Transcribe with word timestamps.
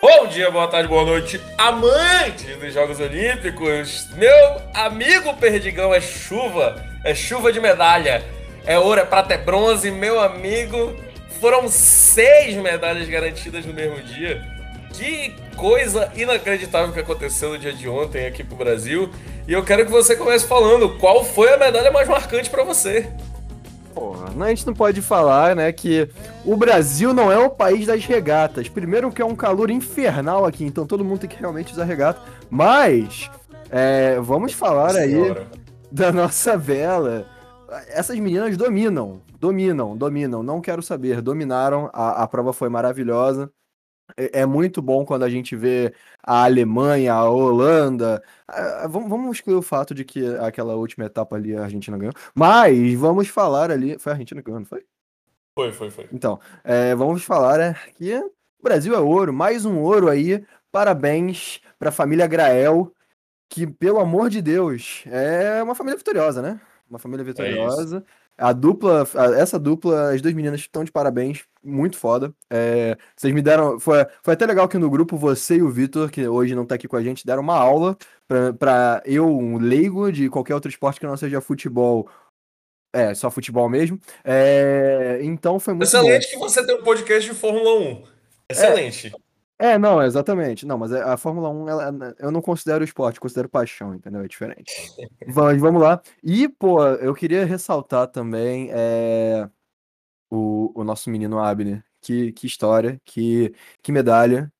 Bom 0.00 0.26
dia, 0.26 0.50
boa 0.50 0.68
tarde, 0.68 0.88
boa 0.88 1.04
noite, 1.04 1.40
amantes 1.56 2.56
dos 2.58 2.74
Jogos 2.74 3.00
Olímpicos. 3.00 4.08
Meu 4.16 4.60
amigo 4.74 5.34
Perdigão 5.34 5.94
é 5.94 6.00
chuva, 6.00 6.76
é 7.04 7.14
chuva 7.14 7.52
de 7.52 7.60
medalha. 7.60 8.22
É 8.66 8.78
ouro, 8.78 9.00
é 9.00 9.04
prata, 9.04 9.34
é 9.34 9.38
bronze. 9.38 9.90
Meu 9.90 10.20
amigo, 10.20 10.94
foram 11.40 11.68
seis 11.68 12.54
medalhas 12.56 13.08
garantidas 13.08 13.66
no 13.66 13.74
mesmo 13.74 14.00
dia. 14.02 14.42
Que 14.92 15.34
coisa 15.56 16.10
inacreditável 16.14 16.92
que 16.92 17.00
aconteceu 17.00 17.50
no 17.50 17.58
dia 17.58 17.72
de 17.72 17.88
ontem 17.88 18.26
aqui 18.26 18.42
pro 18.42 18.56
Brasil. 18.56 19.10
E 19.46 19.52
eu 19.52 19.62
quero 19.64 19.84
que 19.84 19.90
você 19.90 20.16
comece 20.16 20.46
falando 20.46 20.98
qual 20.98 21.24
foi 21.24 21.52
a 21.52 21.58
medalha 21.58 21.90
mais 21.90 22.08
marcante 22.08 22.48
para 22.48 22.62
você. 22.62 23.10
Porra, 23.94 24.32
a 24.44 24.48
gente 24.48 24.66
não 24.66 24.74
pode 24.74 25.00
falar, 25.00 25.54
né, 25.54 25.70
que 25.70 26.08
o 26.44 26.56
Brasil 26.56 27.14
não 27.14 27.30
é 27.30 27.38
o 27.38 27.48
país 27.48 27.86
das 27.86 28.04
regatas. 28.04 28.68
Primeiro 28.68 29.10
que 29.12 29.22
é 29.22 29.24
um 29.24 29.36
calor 29.36 29.70
infernal 29.70 30.44
aqui, 30.44 30.64
então 30.64 30.86
todo 30.86 31.04
mundo 31.04 31.20
tem 31.20 31.30
que 31.30 31.38
realmente 31.38 31.72
usar 31.72 31.84
regata. 31.84 32.20
Mas, 32.50 33.30
é, 33.70 34.18
vamos 34.20 34.52
falar 34.52 34.90
Senhora. 34.90 35.40
aí 35.42 35.60
da 35.92 36.10
nossa 36.12 36.56
vela. 36.56 37.26
Essas 37.88 38.18
meninas 38.18 38.56
dominam, 38.56 39.20
dominam, 39.38 39.96
dominam. 39.96 40.42
Não 40.42 40.60
quero 40.60 40.82
saber, 40.82 41.22
dominaram. 41.22 41.88
A, 41.92 42.24
a 42.24 42.26
prova 42.26 42.52
foi 42.52 42.68
maravilhosa. 42.68 43.50
É, 44.16 44.40
é 44.40 44.46
muito 44.46 44.82
bom 44.82 45.04
quando 45.04 45.22
a 45.24 45.30
gente 45.30 45.56
vê 45.56 45.94
a 46.22 46.44
Alemanha, 46.44 47.14
a 47.14 47.28
Holanda. 47.28 48.22
Vamos, 48.88 49.36
excluir 49.36 49.56
o 49.56 49.62
fato 49.62 49.94
de 49.94 50.04
que 50.04 50.24
aquela 50.36 50.74
última 50.76 51.06
etapa 51.06 51.36
ali 51.36 51.56
a 51.56 51.64
Argentina 51.64 51.96
ganhou. 51.96 52.14
Mas 52.34 52.94
vamos 52.94 53.28
falar 53.28 53.70
ali. 53.70 53.98
Foi 53.98 54.12
a 54.12 54.14
Argentina 54.14 54.40
que 54.40 54.46
ganhou, 54.46 54.60
não 54.60 54.66
foi? 54.66 54.84
Foi, 55.56 55.72
foi, 55.72 55.90
foi. 55.90 56.08
Então, 56.12 56.40
é, 56.64 56.94
vamos 56.94 57.22
falar 57.22 57.60
é, 57.60 57.74
que 57.94 58.16
o 58.16 58.62
Brasil 58.62 58.94
é 58.94 58.98
ouro, 58.98 59.32
mais 59.32 59.64
um 59.64 59.80
ouro 59.80 60.08
aí. 60.08 60.44
Parabéns 60.72 61.60
para 61.78 61.90
a 61.90 61.92
família 61.92 62.26
Grael, 62.26 62.92
que, 63.48 63.66
pelo 63.66 64.00
amor 64.00 64.28
de 64.28 64.42
Deus, 64.42 65.04
é 65.06 65.62
uma 65.62 65.74
família 65.74 65.96
vitoriosa, 65.96 66.42
né? 66.42 66.60
Uma 66.90 66.98
família 66.98 67.22
é 67.22 67.24
vitoriosa. 67.24 67.98
É 67.98 68.23
a 68.36 68.52
dupla, 68.52 69.06
essa 69.36 69.58
dupla, 69.58 70.12
as 70.12 70.20
duas 70.20 70.34
meninas 70.34 70.60
estão 70.60 70.82
de 70.82 70.90
parabéns, 70.90 71.44
muito 71.62 71.96
foda. 71.96 72.34
É, 72.50 72.96
vocês 73.16 73.32
me 73.32 73.40
deram. 73.40 73.78
Foi, 73.78 74.04
foi 74.22 74.34
até 74.34 74.44
legal 74.44 74.68
que 74.68 74.78
no 74.78 74.90
grupo 74.90 75.16
você 75.16 75.56
e 75.56 75.62
o 75.62 75.70
Vitor, 75.70 76.10
que 76.10 76.26
hoje 76.26 76.54
não 76.54 76.66
tá 76.66 76.74
aqui 76.74 76.88
com 76.88 76.96
a 76.96 77.02
gente, 77.02 77.24
deram 77.24 77.42
uma 77.42 77.56
aula 77.56 77.96
para 78.58 79.02
eu, 79.04 79.26
um 79.26 79.58
leigo 79.58 80.10
de 80.10 80.28
qualquer 80.28 80.54
outro 80.54 80.70
esporte 80.70 80.98
que 80.98 81.06
não 81.06 81.16
seja 81.16 81.40
futebol. 81.40 82.08
É, 82.92 83.12
só 83.14 83.30
futebol 83.30 83.68
mesmo. 83.68 83.98
É, 84.24 85.18
então 85.22 85.58
foi 85.58 85.74
muito. 85.74 85.84
Excelente 85.84 86.26
bom. 86.26 86.30
que 86.32 86.38
você 86.38 86.64
tem 86.64 86.76
um 86.76 86.82
podcast 86.82 87.28
de 87.28 87.36
Fórmula 87.36 87.80
1. 87.80 88.04
Excelente. 88.50 89.12
É, 89.58 89.78
não, 89.78 90.02
exatamente. 90.02 90.66
Não, 90.66 90.76
mas 90.76 90.92
é, 90.92 91.02
a 91.02 91.16
Fórmula 91.16 91.48
1, 91.48 91.68
ela, 91.68 92.14
eu 92.18 92.30
não 92.30 92.42
considero 92.42 92.82
esporte, 92.82 93.20
considero 93.20 93.48
paixão, 93.48 93.94
entendeu? 93.94 94.22
É 94.22 94.28
diferente. 94.28 94.72
vamos, 95.28 95.60
vamos 95.60 95.80
lá. 95.82 96.02
E, 96.22 96.48
pô, 96.48 96.84
eu 96.84 97.14
queria 97.14 97.44
ressaltar 97.44 98.08
também 98.08 98.70
é, 98.72 99.48
o, 100.30 100.72
o 100.74 100.84
nosso 100.84 101.10
menino 101.10 101.38
Abner. 101.38 101.84
Que, 102.00 102.32
que 102.32 102.46
história, 102.46 103.00
que, 103.04 103.54
que 103.82 103.90
medalha. 103.90 104.52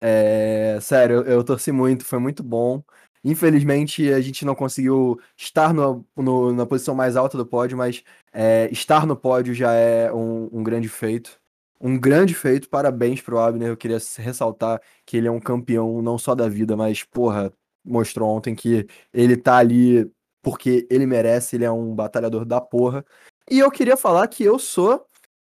É, 0.00 0.78
sério, 0.80 1.16
eu, 1.16 1.24
eu 1.24 1.44
torci 1.44 1.72
muito, 1.72 2.04
foi 2.04 2.18
muito 2.20 2.42
bom. 2.44 2.82
Infelizmente, 3.24 4.12
a 4.12 4.20
gente 4.20 4.44
não 4.44 4.54
conseguiu 4.54 5.20
estar 5.36 5.72
no, 5.74 6.06
no, 6.16 6.52
na 6.52 6.66
posição 6.66 6.94
mais 6.94 7.16
alta 7.16 7.36
do 7.36 7.46
pódio, 7.46 7.76
mas 7.78 8.04
é, 8.32 8.68
estar 8.72 9.06
no 9.06 9.16
pódio 9.16 9.54
já 9.54 9.72
é 9.72 10.12
um, 10.12 10.48
um 10.52 10.62
grande 10.62 10.88
feito 10.88 11.41
um 11.82 11.98
grande 11.98 12.32
feito, 12.32 12.68
parabéns 12.68 13.20
pro 13.20 13.40
Abner. 13.40 13.68
Eu 13.68 13.76
queria 13.76 13.98
ressaltar 14.18 14.80
que 15.04 15.16
ele 15.16 15.26
é 15.26 15.30
um 15.30 15.40
campeão 15.40 16.00
não 16.00 16.16
só 16.16 16.32
da 16.32 16.48
vida, 16.48 16.76
mas, 16.76 17.02
porra, 17.02 17.52
mostrou 17.84 18.30
ontem 18.30 18.54
que 18.54 18.86
ele 19.12 19.36
tá 19.36 19.56
ali 19.56 20.08
porque 20.40 20.86
ele 20.88 21.06
merece, 21.06 21.56
ele 21.56 21.64
é 21.64 21.70
um 21.70 21.94
batalhador 21.94 22.44
da 22.44 22.60
porra. 22.60 23.04
E 23.50 23.58
eu 23.58 23.70
queria 23.70 23.96
falar 23.96 24.28
que 24.28 24.44
eu 24.44 24.58
sou 24.58 25.04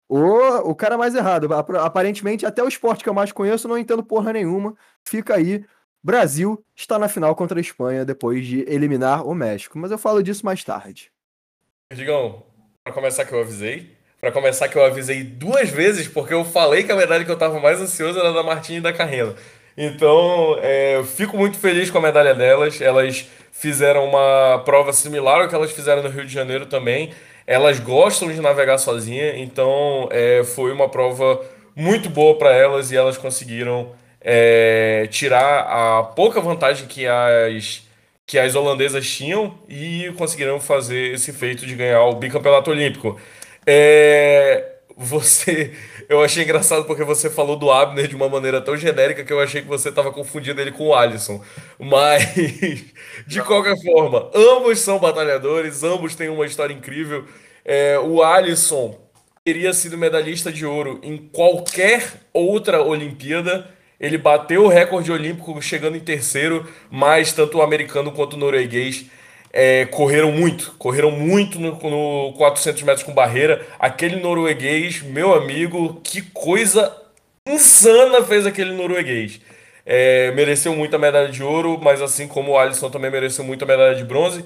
o, 0.09 0.69
o 0.69 0.75
cara 0.75 0.97
mais 0.97 1.13
errado. 1.13 1.47
Aparentemente, 1.53 2.45
até 2.45 2.63
o 2.63 2.67
esporte 2.67 3.03
que 3.03 3.09
eu 3.09 3.13
mais 3.13 3.31
conheço, 3.31 3.67
não 3.67 3.77
entendo 3.77 4.03
porra 4.03 4.33
nenhuma. 4.33 4.75
Fica 5.07 5.35
aí. 5.35 5.63
Brasil 6.03 6.63
está 6.75 6.99
na 6.99 7.07
final 7.07 7.35
contra 7.35 7.59
a 7.59 7.61
Espanha 7.61 8.05
depois 8.05 8.45
de 8.45 8.61
eliminar 8.67 9.27
o 9.27 9.33
México. 9.33 9.77
Mas 9.77 9.91
eu 9.91 9.97
falo 9.97 10.21
disso 10.23 10.45
mais 10.45 10.63
tarde. 10.63 11.11
Digão, 11.93 12.43
para 12.83 12.93
começar 12.93 13.25
que 13.25 13.33
eu 13.33 13.41
avisei, 13.41 13.94
para 14.25 14.31
começar, 14.31 14.67
que 14.67 14.75
eu 14.75 14.83
avisei 14.83 15.23
duas 15.23 15.69
vezes, 15.69 16.07
porque 16.07 16.33
eu 16.33 16.43
falei 16.43 16.81
que 16.81 16.91
a 16.91 16.95
medalha 16.95 17.23
que 17.23 17.29
eu 17.29 17.35
estava 17.35 17.59
mais 17.59 17.79
ansioso 17.79 18.19
era 18.19 18.33
da 18.33 18.41
Martins 18.41 18.77
e 18.77 18.81
da 18.81 18.91
Carreno. 18.91 19.35
Então, 19.77 20.57
é, 20.63 20.95
eu 20.95 21.03
fico 21.03 21.37
muito 21.37 21.59
feliz 21.59 21.91
com 21.91 21.99
a 21.99 22.01
medalha 22.01 22.33
delas. 22.33 22.81
Elas 22.81 23.27
fizeram 23.51 24.03
uma 24.03 24.63
prova 24.65 24.91
similar 24.93 25.41
ao 25.41 25.47
que 25.47 25.53
elas 25.53 25.71
fizeram 25.71 26.01
no 26.01 26.09
Rio 26.09 26.25
de 26.25 26.33
Janeiro 26.33 26.65
também. 26.65 27.11
Elas 27.45 27.79
gostam 27.79 28.31
de 28.31 28.41
navegar 28.41 28.79
sozinha, 28.79 29.37
então 29.37 30.09
é, 30.11 30.43
foi 30.43 30.71
uma 30.71 30.89
prova 30.89 31.39
muito 31.75 32.09
boa 32.09 32.35
para 32.35 32.51
elas 32.51 32.91
e 32.91 32.97
elas 32.97 33.19
conseguiram 33.19 33.91
é, 34.21 35.07
tirar 35.11 35.67
a 35.69 36.01
pouca 36.01 36.41
vantagem 36.41 36.87
que 36.87 37.05
as, 37.05 37.83
que 38.25 38.39
as 38.39 38.55
holandesas 38.55 39.07
tinham 39.07 39.53
e 39.69 40.11
conseguiram 40.17 40.59
fazer 40.59 41.13
esse 41.13 41.31
feito 41.31 41.63
de 41.67 41.75
ganhar 41.75 42.01
o 42.05 42.15
bicampeonato 42.15 42.71
olímpico. 42.71 43.19
É, 43.65 44.75
você. 44.95 45.73
Eu 46.07 46.21
achei 46.23 46.43
engraçado 46.43 46.85
porque 46.85 47.03
você 47.03 47.31
falou 47.31 47.55
do 47.55 47.71
Abner 47.71 48.07
de 48.07 48.15
uma 48.15 48.29
maneira 48.29 48.61
tão 48.61 48.77
genérica 48.77 49.23
que 49.23 49.33
eu 49.33 49.39
achei 49.39 49.63
que 49.63 49.67
você 49.67 49.89
estava 49.89 50.11
confundindo 50.11 50.61
ele 50.61 50.71
com 50.71 50.89
o 50.89 50.93
Alisson. 50.93 51.41
Mas, 51.79 52.23
de 53.25 53.41
qualquer 53.41 53.75
forma, 53.81 54.29
ambos 54.35 54.77
são 54.81 54.99
batalhadores, 54.99 55.81
ambos 55.81 56.13
têm 56.13 56.29
uma 56.29 56.45
história 56.45 56.75
incrível. 56.75 57.25
É, 57.65 57.97
o 57.97 58.21
Alisson 58.21 58.95
teria 59.43 59.73
sido 59.73 59.97
medalhista 59.97 60.51
de 60.51 60.63
ouro 60.63 60.99
em 61.01 61.17
qualquer 61.17 62.21
outra 62.31 62.83
Olimpíada. 62.83 63.67
Ele 63.99 64.19
bateu 64.19 64.65
o 64.65 64.67
recorde 64.67 65.11
olímpico 65.11 65.59
chegando 65.59 65.97
em 65.97 66.01
terceiro, 66.01 66.67
mas 66.91 67.33
tanto 67.33 67.57
o 67.57 67.61
americano 67.63 68.11
quanto 68.11 68.33
o 68.33 68.37
norueguês 68.37 69.07
é, 69.57 69.85
correram 69.85 70.33
muito, 70.33 70.75
correram 70.77 71.09
muito 71.09 71.57
no, 71.57 71.79
no 71.89 72.33
400 72.33 72.83
metros 72.83 73.03
com 73.05 73.13
barreira. 73.13 73.65
Aquele 73.79 74.17
norueguês, 74.17 75.01
meu 75.01 75.33
amigo, 75.33 76.01
que 76.03 76.21
coisa 76.21 76.93
insana 77.47 78.21
fez 78.21 78.45
aquele 78.45 78.73
norueguês. 78.73 79.39
É, 79.85 80.31
mereceu 80.31 80.75
muita 80.75 80.97
medalha 80.97 81.29
de 81.29 81.41
ouro, 81.41 81.79
mas 81.81 82.01
assim 82.01 82.27
como 82.27 82.51
o 82.51 82.57
Alisson 82.59 82.89
também 82.89 83.09
mereceu 83.09 83.45
muita 83.45 83.65
medalha 83.65 83.95
de 83.95 84.03
bronze. 84.03 84.43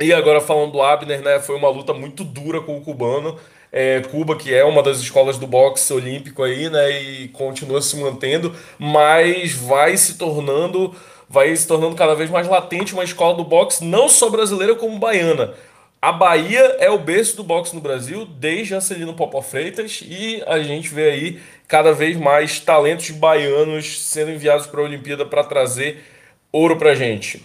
E 0.00 0.10
agora 0.10 0.40
falando 0.40 0.72
do 0.72 0.82
Abner, 0.82 1.20
né, 1.20 1.38
foi 1.38 1.54
uma 1.54 1.68
luta 1.68 1.92
muito 1.92 2.24
dura 2.24 2.62
com 2.62 2.78
o 2.78 2.80
cubano. 2.80 3.38
É, 3.70 4.00
Cuba, 4.10 4.36
que 4.36 4.54
é 4.54 4.64
uma 4.64 4.82
das 4.82 5.00
escolas 5.00 5.36
do 5.36 5.46
boxe 5.46 5.92
olímpico 5.92 6.42
aí, 6.42 6.70
né, 6.70 6.90
e 6.90 7.28
continua 7.28 7.82
se 7.82 7.96
mantendo, 7.96 8.54
mas 8.78 9.52
vai 9.52 9.96
se 9.96 10.16
tornando 10.16 10.94
vai 11.28 11.54
se 11.54 11.66
tornando 11.66 11.96
cada 11.96 12.14
vez 12.14 12.30
mais 12.30 12.48
latente 12.48 12.94
uma 12.94 13.04
escola 13.04 13.36
do 13.36 13.44
boxe 13.44 13.84
não 13.84 14.08
só 14.08 14.30
brasileira 14.30 14.74
como 14.74 14.98
baiana. 14.98 15.54
A 16.00 16.12
Bahia 16.12 16.76
é 16.80 16.90
o 16.90 16.98
berço 16.98 17.36
do 17.36 17.42
boxe 17.42 17.74
no 17.74 17.80
Brasil 17.80 18.26
desde 18.26 18.74
Ancelino 18.74 19.14
Popó 19.14 19.40
Freitas 19.40 20.02
e 20.06 20.42
a 20.46 20.58
gente 20.60 20.90
vê 20.90 21.10
aí 21.10 21.40
cada 21.66 21.92
vez 21.92 22.16
mais 22.16 22.60
talentos 22.60 23.10
baianos 23.10 24.02
sendo 24.02 24.30
enviados 24.30 24.66
para 24.66 24.80
a 24.80 24.84
Olimpíada 24.84 25.24
para 25.24 25.42
trazer 25.44 26.04
ouro 26.52 26.76
para 26.76 26.94
gente 26.94 27.42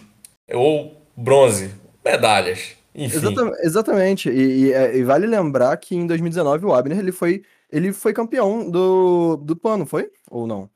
ou 0.52 1.00
bronze, 1.16 1.70
medalhas. 2.04 2.76
Enfim. 2.94 3.16
Exatamente. 3.62 4.28
E, 4.28 4.66
e, 4.66 4.72
é, 4.72 4.96
e, 4.96 5.04
vale 5.04 5.26
lembrar 5.26 5.76
que 5.76 5.94
em 5.94 6.06
2019 6.06 6.66
o 6.66 6.74
Abner 6.74 6.98
ele 6.98 7.12
foi, 7.12 7.42
ele 7.70 7.92
foi 7.92 8.12
campeão 8.12 8.68
do, 8.68 9.36
do 9.36 9.56
pano, 9.56 9.86
foi? 9.86 10.10
Ou 10.30 10.46
não? 10.46 10.68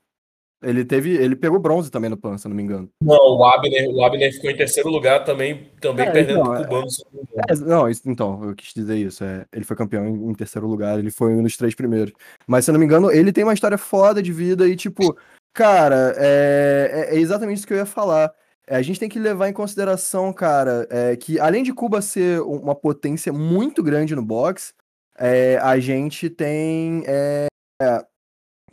Ele 0.65 0.83
teve. 0.83 1.15
Ele 1.15 1.35
pegou 1.35 1.59
bronze 1.59 1.91
também 1.91 2.09
no 2.09 2.17
PAN, 2.17 2.37
se 2.37 2.47
não 2.47 2.55
me 2.55 2.63
engano. 2.63 2.89
Não, 3.01 3.37
o 3.37 3.45
Abner, 3.45 3.87
o 3.89 4.03
Abner 4.03 4.33
ficou 4.33 4.49
em 4.49 4.57
terceiro 4.57 4.89
lugar 4.89 5.23
também, 5.23 5.69
também 5.79 6.07
é, 6.07 6.11
perdendo 6.11 6.39
então, 6.39 6.53
o 6.53 6.63
cubano. 6.63 6.87
É, 7.37 7.53
é, 7.53 7.55
não, 7.57 7.89
isso, 7.89 8.01
então, 8.05 8.43
eu 8.43 8.55
quis 8.55 8.73
dizer 8.73 8.97
isso. 8.97 9.23
É, 9.23 9.45
ele 9.53 9.63
foi 9.63 9.75
campeão 9.75 10.07
em, 10.07 10.29
em, 10.29 10.33
terceiro 10.33 10.67
lugar, 10.67 10.97
ele 10.97 11.11
foi 11.11 11.33
um 11.33 11.43
dos 11.43 11.55
três 11.55 11.75
primeiros. 11.75 12.13
Mas, 12.47 12.65
se 12.65 12.71
eu 12.71 12.73
não 12.73 12.79
me 12.79 12.85
engano, 12.85 13.11
ele 13.11 13.31
tem 13.31 13.43
uma 13.43 13.53
história 13.53 13.77
foda 13.77 14.21
de 14.21 14.33
vida 14.33 14.67
e, 14.67 14.75
tipo, 14.75 15.15
cara, 15.53 16.13
é, 16.17 17.07
é, 17.11 17.15
é 17.15 17.19
exatamente 17.19 17.57
isso 17.57 17.67
que 17.67 17.73
eu 17.73 17.77
ia 17.77 17.85
falar. 17.85 18.33
É, 18.67 18.75
a 18.75 18.81
gente 18.81 18.99
tem 18.99 19.09
que 19.09 19.19
levar 19.19 19.47
em 19.47 19.53
consideração, 19.53 20.33
cara, 20.33 20.87
é, 20.89 21.15
que 21.15 21.39
além 21.39 21.63
de 21.63 21.73
Cuba 21.73 22.01
ser 22.01 22.41
uma 22.41 22.73
potência 22.73 23.31
muito 23.31 23.83
grande 23.83 24.15
no 24.15 24.23
boxe, 24.23 24.73
é, 25.17 25.57
a 25.61 25.79
gente 25.79 26.29
tem 26.29 27.03
é, 27.07 27.47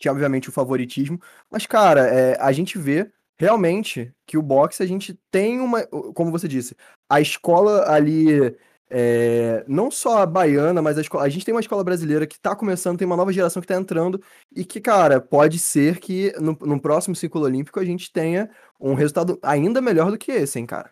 tinha 0.03 0.13
obviamente 0.13 0.49
o 0.49 0.53
favoritismo, 0.53 1.21
mas 1.51 1.67
cara, 1.67 2.07
é, 2.07 2.37
a 2.41 2.53
gente 2.53 2.79
vê 2.79 3.11
realmente 3.39 4.13
que 4.27 4.37
o 4.37 4.43
boxe 4.43 4.83
a 4.83 4.87
gente 4.87 5.19
tem 5.31 5.61
uma, 5.61 5.85
como 5.87 6.31
você 6.31 6.47
disse, 6.47 6.77
a 7.11 7.21
escola 7.21 7.91
ali 7.91 8.57
é, 8.95 9.65
não 9.67 9.91
só 9.91 10.19
a 10.19 10.27
baiana, 10.27 10.83
mas 10.83 10.99
a, 10.99 11.01
escola, 11.01 11.25
a 11.25 11.29
gente 11.29 11.47
tem 11.47 11.55
uma 11.55 11.63
escola 11.63 11.83
brasileira 11.83 12.27
que 12.27 12.35
está 12.35 12.55
começando, 12.55 12.99
tem 12.99 13.07
uma 13.07 13.17
nova 13.17 13.33
geração 13.33 13.63
que 13.63 13.65
está 13.65 13.81
entrando 13.81 14.23
e 14.55 14.67
que, 14.67 14.83
cara, 14.83 15.19
pode 15.19 15.59
ser 15.59 15.99
que 15.99 16.31
no, 16.39 16.57
no, 16.61 16.79
próximo 16.79 17.17
ciclo 17.17 17.41
olímpico 17.41 17.81
a 17.81 17.85
gente 17.87 18.13
tenha 18.13 18.51
um 18.79 18.93
resultado 18.93 19.39
ainda 19.43 19.81
melhor 19.81 20.11
do 20.11 20.19
que 20.19 20.31
esse, 20.31 20.59
hein, 20.59 20.67
cara? 20.67 20.91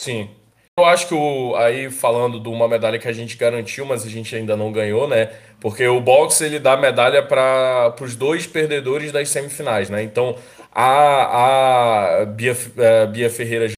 Sim. 0.00 0.30
Eu 0.76 0.86
acho 0.86 1.06
que 1.06 1.14
o, 1.14 1.54
aí 1.54 1.88
falando 1.88 2.40
de 2.40 2.48
uma 2.48 2.66
medalha 2.66 2.98
que 2.98 3.06
a 3.06 3.12
gente 3.12 3.36
garantiu, 3.36 3.86
mas 3.86 4.04
a 4.04 4.08
gente 4.08 4.34
ainda 4.34 4.56
não 4.56 4.72
ganhou, 4.72 5.06
né? 5.06 5.26
Porque 5.60 5.86
o 5.86 6.00
boxe 6.00 6.44
ele 6.44 6.58
dá 6.58 6.76
medalha 6.76 7.22
para 7.22 7.94
os 8.00 8.16
dois 8.16 8.44
perdedores 8.44 9.12
das 9.12 9.28
semifinais, 9.28 9.88
né? 9.88 10.02
Então 10.02 10.36
a, 10.72 12.22
a 12.22 12.24
Bia, 12.24 12.52
a 12.52 12.82
é, 12.82 13.06
Bia 13.06 13.30
Ferreira 13.30 13.70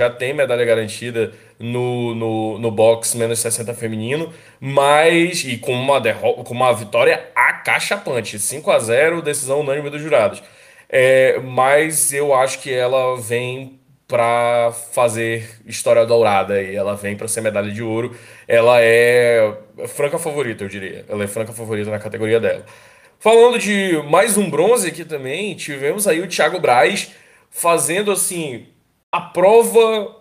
já 0.00 0.08
tem 0.08 0.32
medalha 0.32 0.64
garantida 0.64 1.34
no, 1.58 2.14
no, 2.14 2.58
no 2.58 2.70
box 2.70 3.14
menos 3.14 3.38
60 3.40 3.74
feminino, 3.74 4.32
mas 4.58 5.44
e 5.44 5.58
com 5.58 5.74
uma, 5.74 6.00
com 6.44 6.54
uma 6.54 6.72
vitória 6.72 7.30
acachapante, 7.34 8.38
5 8.38 8.70
a 8.70 8.78
0 8.78 9.20
decisão 9.20 9.60
unânime 9.60 9.90
dos 9.90 10.00
jurados. 10.00 10.42
É, 10.88 11.38
mas 11.40 12.10
eu 12.12 12.34
acho 12.34 12.60
que 12.60 12.72
ela 12.72 13.20
vem 13.20 13.79
para 14.10 14.72
fazer 14.72 15.48
história 15.64 16.04
dourada 16.04 16.60
e 16.60 16.74
ela 16.74 16.96
vem 16.96 17.16
para 17.16 17.28
ser 17.28 17.40
medalha 17.40 17.70
de 17.70 17.80
ouro. 17.80 18.16
Ela 18.48 18.80
é 18.80 19.56
franca 19.86 20.18
favorita, 20.18 20.64
eu 20.64 20.68
diria. 20.68 21.04
Ela 21.08 21.22
é 21.22 21.26
franca 21.28 21.52
favorita 21.52 21.92
na 21.92 21.98
categoria 22.00 22.40
dela. 22.40 22.64
Falando 23.20 23.56
de 23.56 24.02
mais 24.10 24.36
um 24.36 24.50
bronze 24.50 24.88
aqui 24.88 25.04
também, 25.04 25.54
tivemos 25.54 26.08
aí 26.08 26.20
o 26.20 26.26
Thiago 26.26 26.58
Braz 26.58 27.12
fazendo 27.50 28.10
assim 28.10 28.66
a 29.12 29.20
prova. 29.20 30.16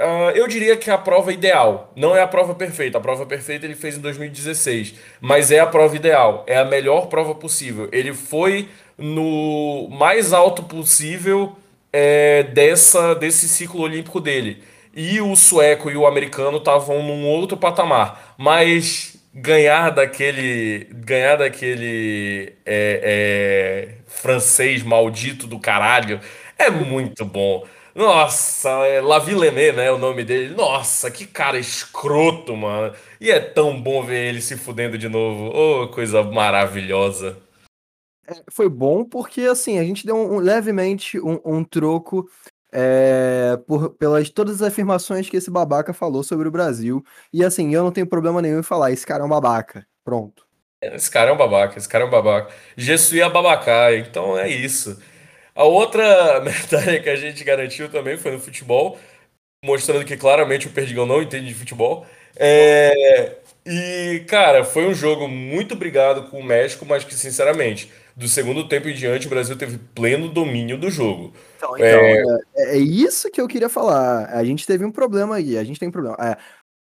Uh, 0.00 0.30
eu 0.34 0.48
diria 0.48 0.74
que 0.74 0.88
é 0.88 0.94
a 0.94 0.98
prova 0.98 1.34
ideal. 1.34 1.92
Não 1.94 2.16
é 2.16 2.22
a 2.22 2.26
prova 2.26 2.54
perfeita. 2.54 2.96
A 2.96 3.00
prova 3.00 3.26
perfeita 3.26 3.66
ele 3.66 3.74
fez 3.74 3.98
em 3.98 4.00
2016. 4.00 4.94
Mas 5.20 5.50
é 5.50 5.60
a 5.60 5.66
prova 5.66 5.94
ideal. 5.94 6.44
É 6.46 6.56
a 6.56 6.64
melhor 6.64 7.08
prova 7.08 7.34
possível. 7.34 7.90
Ele 7.92 8.14
foi 8.14 8.70
no 8.96 9.88
mais 9.90 10.32
alto 10.32 10.62
possível 10.62 11.56
é, 11.92 12.42
dessa, 12.44 13.14
desse 13.14 13.48
ciclo 13.48 13.82
olímpico 13.82 14.20
dele. 14.20 14.62
E 14.94 15.20
o 15.20 15.34
sueco 15.36 15.90
e 15.90 15.96
o 15.96 16.06
americano 16.06 16.58
estavam 16.58 17.02
num 17.02 17.26
outro 17.26 17.56
patamar. 17.56 18.34
Mas 18.38 19.16
ganhar 19.34 19.90
daquele 19.90 20.86
ganhar 20.92 21.36
daquele 21.36 22.52
é, 22.66 23.88
é, 23.96 24.02
francês 24.06 24.82
maldito 24.82 25.46
do 25.46 25.58
caralho 25.58 26.20
é 26.58 26.70
muito 26.70 27.24
bom. 27.24 27.64
Nossa, 27.94 28.70
é 28.86 29.00
Lavillenê, 29.02 29.72
né? 29.72 29.90
O 29.92 29.98
nome 29.98 30.24
dele. 30.24 30.54
Nossa, 30.54 31.10
que 31.10 31.26
cara 31.26 31.58
escroto, 31.58 32.56
mano. 32.56 32.94
E 33.20 33.30
é 33.30 33.38
tão 33.38 33.78
bom 33.80 34.02
ver 34.02 34.28
ele 34.28 34.40
se 34.40 34.56
fudendo 34.56 34.96
de 34.96 35.08
novo. 35.08 35.50
Oh, 35.54 35.88
coisa 35.88 36.22
maravilhosa. 36.22 37.36
É, 38.38 38.42
foi 38.50 38.68
bom 38.68 39.04
porque, 39.04 39.42
assim, 39.42 39.78
a 39.78 39.84
gente 39.84 40.06
deu 40.06 40.16
um, 40.16 40.36
um, 40.36 40.38
levemente 40.38 41.20
um, 41.20 41.38
um 41.44 41.64
troco 41.64 42.28
é, 42.72 43.58
por, 43.66 43.90
pelas 43.90 44.30
todas 44.30 44.62
as 44.62 44.68
afirmações 44.68 45.28
que 45.28 45.36
esse 45.36 45.50
babaca 45.50 45.92
falou 45.92 46.22
sobre 46.22 46.48
o 46.48 46.50
Brasil. 46.50 47.04
E, 47.32 47.44
assim, 47.44 47.74
eu 47.74 47.82
não 47.82 47.92
tenho 47.92 48.06
problema 48.06 48.40
nenhum 48.40 48.60
em 48.60 48.64
falar, 48.64 48.90
esse 48.90 49.06
cara 49.06 49.22
é 49.22 49.26
um 49.26 49.28
babaca. 49.28 49.86
Pronto. 50.04 50.46
Esse 50.82 51.10
cara 51.10 51.30
é 51.30 51.32
um 51.32 51.36
babaca, 51.36 51.78
esse 51.78 51.88
cara 51.88 52.04
é 52.04 52.06
um 52.06 52.10
babaca. 52.10 52.52
Jesus 52.76 53.20
a 53.22 53.28
babacá, 53.28 53.94
então 53.94 54.36
é 54.36 54.48
isso. 54.48 55.00
A 55.54 55.64
outra 55.64 56.40
medalha 56.42 57.00
que 57.00 57.08
a 57.08 57.16
gente 57.16 57.44
garantiu 57.44 57.88
também 57.88 58.16
foi 58.16 58.32
no 58.32 58.40
futebol, 58.40 58.98
mostrando 59.64 60.04
que 60.04 60.16
claramente 60.16 60.66
o 60.66 60.70
Perdigão 60.70 61.06
não 61.06 61.22
entende 61.22 61.46
de 61.46 61.54
futebol. 61.54 62.04
É, 62.36 63.36
e, 63.64 64.24
cara, 64.26 64.64
foi 64.64 64.86
um 64.86 64.94
jogo 64.94 65.28
muito 65.28 65.76
brigado 65.76 66.24
com 66.24 66.40
o 66.40 66.44
México, 66.44 66.84
mas 66.84 67.04
que, 67.04 67.14
sinceramente, 67.14 67.90
do 68.16 68.28
segundo 68.28 68.68
tempo 68.68 68.88
em 68.88 68.94
diante, 68.94 69.26
o 69.26 69.30
Brasil 69.30 69.56
teve 69.56 69.78
pleno 69.94 70.28
domínio 70.28 70.78
do 70.78 70.90
jogo. 70.90 71.32
Então, 71.56 71.76
então 71.76 71.86
é... 71.86 72.22
É, 72.56 72.76
é 72.76 72.78
isso 72.78 73.30
que 73.30 73.40
eu 73.40 73.48
queria 73.48 73.68
falar. 73.68 74.26
A 74.26 74.44
gente 74.44 74.66
teve 74.66 74.84
um 74.84 74.92
problema 74.92 75.36
aí, 75.36 75.56
a 75.56 75.64
gente 75.64 75.80
tem 75.80 75.88
um 75.88 75.92
problema. 75.92 76.16
É, 76.20 76.36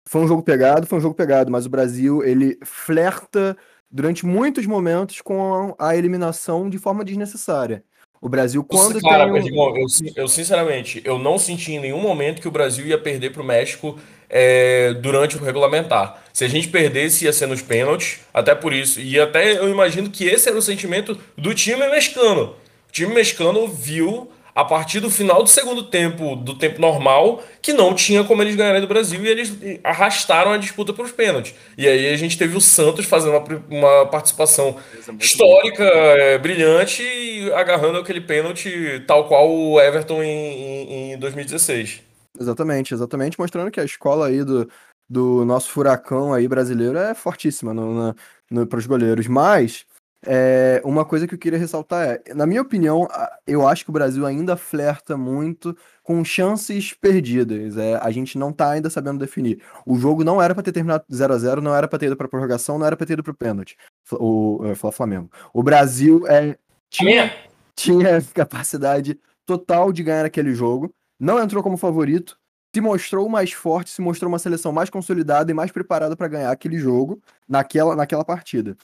foi 0.07 0.21
um 0.21 0.27
jogo 0.27 0.41
pegado, 0.41 0.87
foi 0.87 0.97
um 0.97 1.01
jogo 1.01 1.15
pegado, 1.15 1.51
mas 1.51 1.65
o 1.65 1.69
Brasil, 1.69 2.23
ele 2.23 2.57
flerta 2.63 3.55
durante 3.91 4.25
muitos 4.25 4.65
momentos 4.65 5.21
com 5.21 5.75
a 5.77 5.95
eliminação 5.95 6.69
de 6.69 6.77
forma 6.77 7.03
desnecessária. 7.03 7.83
O 8.21 8.27
Brasil, 8.27 8.63
quando 8.63 8.99
Cara, 9.01 9.31
tem 9.31 9.53
um... 9.53 9.77
eu, 9.77 9.87
eu, 10.15 10.27
sinceramente, 10.27 11.01
eu 11.05 11.17
não 11.17 11.37
senti 11.37 11.73
em 11.73 11.79
nenhum 11.79 12.01
momento 12.01 12.41
que 12.41 12.47
o 12.47 12.51
Brasil 12.51 12.85
ia 12.85 12.97
perder 12.97 13.31
para 13.31 13.41
o 13.41 13.45
México 13.45 13.97
é, 14.29 14.93
durante 14.95 15.37
o 15.37 15.43
regulamentar. 15.43 16.21
Se 16.33 16.43
a 16.43 16.47
gente 16.47 16.67
perdesse, 16.67 17.25
ia 17.25 17.33
ser 17.33 17.47
nos 17.47 17.61
pênaltis, 17.61 18.19
até 18.33 18.53
por 18.53 18.73
isso. 18.73 18.99
E 18.99 19.19
até 19.19 19.57
eu 19.57 19.69
imagino 19.69 20.09
que 20.09 20.25
esse 20.25 20.49
era 20.49 20.57
o 20.57 20.61
sentimento 20.61 21.17
do 21.37 21.53
time 21.53 21.87
mexicano. 21.87 22.55
O 22.89 22.91
time 22.91 23.13
mexicano 23.13 23.67
viu 23.67 24.29
a 24.59 24.65
partir 24.65 24.99
do 24.99 25.09
final 25.09 25.41
do 25.41 25.49
segundo 25.49 25.83
tempo, 25.83 26.35
do 26.35 26.53
tempo 26.53 26.81
normal, 26.81 27.41
que 27.61 27.71
não 27.71 27.93
tinha 27.93 28.23
como 28.23 28.41
eles 28.41 28.55
ganharem 28.55 28.81
do 28.81 28.87
Brasil 28.87 29.23
e 29.23 29.27
eles 29.27 29.57
arrastaram 29.83 30.51
a 30.51 30.57
disputa 30.57 30.91
para 30.91 31.05
os 31.05 31.11
pênaltis. 31.11 31.55
E 31.77 31.87
aí 31.87 32.13
a 32.13 32.17
gente 32.17 32.37
teve 32.37 32.57
o 32.57 32.61
Santos 32.61 33.05
fazendo 33.05 33.37
uma, 33.37 33.63
uma 33.69 34.05
participação 34.07 34.75
histórica, 35.19 35.83
é, 35.83 36.37
brilhante, 36.37 37.01
e 37.03 37.51
agarrando 37.53 37.99
aquele 37.99 38.21
pênalti 38.21 39.03
tal 39.07 39.27
qual 39.27 39.49
o 39.49 39.79
Everton 39.79 40.21
em, 40.21 40.29
em, 40.29 41.13
em 41.13 41.17
2016. 41.17 42.01
Exatamente, 42.39 42.93
exatamente, 42.93 43.39
mostrando 43.39 43.71
que 43.71 43.79
a 43.79 43.85
escola 43.85 44.27
aí 44.27 44.43
do, 44.43 44.69
do 45.09 45.45
nosso 45.45 45.69
furacão 45.69 46.33
aí 46.33 46.47
brasileiro 46.47 46.97
é 46.97 47.13
fortíssima 47.13 47.73
no, 47.73 47.93
no, 47.93 48.15
no 48.51 48.67
para 48.67 48.79
os 48.79 48.85
goleiros. 48.85 49.27
Mas 49.27 49.85
é, 50.25 50.81
uma 50.83 51.05
coisa 51.05 51.25
que 51.25 51.33
eu 51.33 51.39
queria 51.39 51.57
ressaltar 51.57 52.05
é, 52.05 52.33
na 52.33 52.45
minha 52.45 52.61
opinião, 52.61 53.07
eu 53.47 53.65
acho 53.67 53.85
que 53.85 53.89
o 53.89 53.93
Brasil 53.93 54.25
ainda 54.25 54.57
flerta 54.57 55.15
muito 55.15 55.75
com 56.03 56.23
chances 56.25 56.93
perdidas. 56.93 57.77
É, 57.77 57.95
a 57.95 58.11
gente 58.11 58.37
não 58.37 58.51
tá 58.51 58.71
ainda 58.71 58.89
sabendo 58.89 59.19
definir. 59.19 59.61
O 59.85 59.97
jogo 59.97 60.23
não 60.23 60.41
era 60.41 60.53
para 60.53 60.63
ter 60.63 60.71
terminado 60.71 61.05
0 61.11 61.33
a 61.33 61.37
0 61.37 61.61
não 61.61 61.73
era 61.73 61.87
para 61.87 61.99
ter 61.99 62.07
ido 62.07 62.17
para 62.17 62.27
prorrogação, 62.27 62.77
não 62.77 62.85
era 62.85 62.97
para 62.97 63.07
ter 63.07 63.13
ido 63.13 63.23
para 63.23 63.31
o 63.31 63.35
pênalti. 63.35 63.77
O, 64.13 64.61
o 64.71 64.91
Flamengo. 64.91 65.29
O 65.53 65.63
Brasil 65.63 66.27
é, 66.27 66.57
tinha, 66.89 67.33
tinha 67.75 68.21
capacidade 68.33 69.17
total 69.45 69.91
de 69.93 70.03
ganhar 70.03 70.25
aquele 70.25 70.53
jogo, 70.53 70.93
não 71.19 71.41
entrou 71.41 71.63
como 71.63 71.77
favorito, 71.77 72.37
se 72.75 72.81
mostrou 72.81 73.27
mais 73.27 73.51
forte, 73.51 73.89
se 73.89 74.01
mostrou 74.01 74.29
uma 74.29 74.37
seleção 74.37 74.71
mais 74.71 74.89
consolidada 74.89 75.49
e 75.49 75.55
mais 75.55 75.71
preparada 75.71 76.15
para 76.15 76.27
ganhar 76.27 76.51
aquele 76.51 76.77
jogo 76.77 77.19
naquela, 77.47 77.95
naquela 77.95 78.23
partida. 78.23 78.77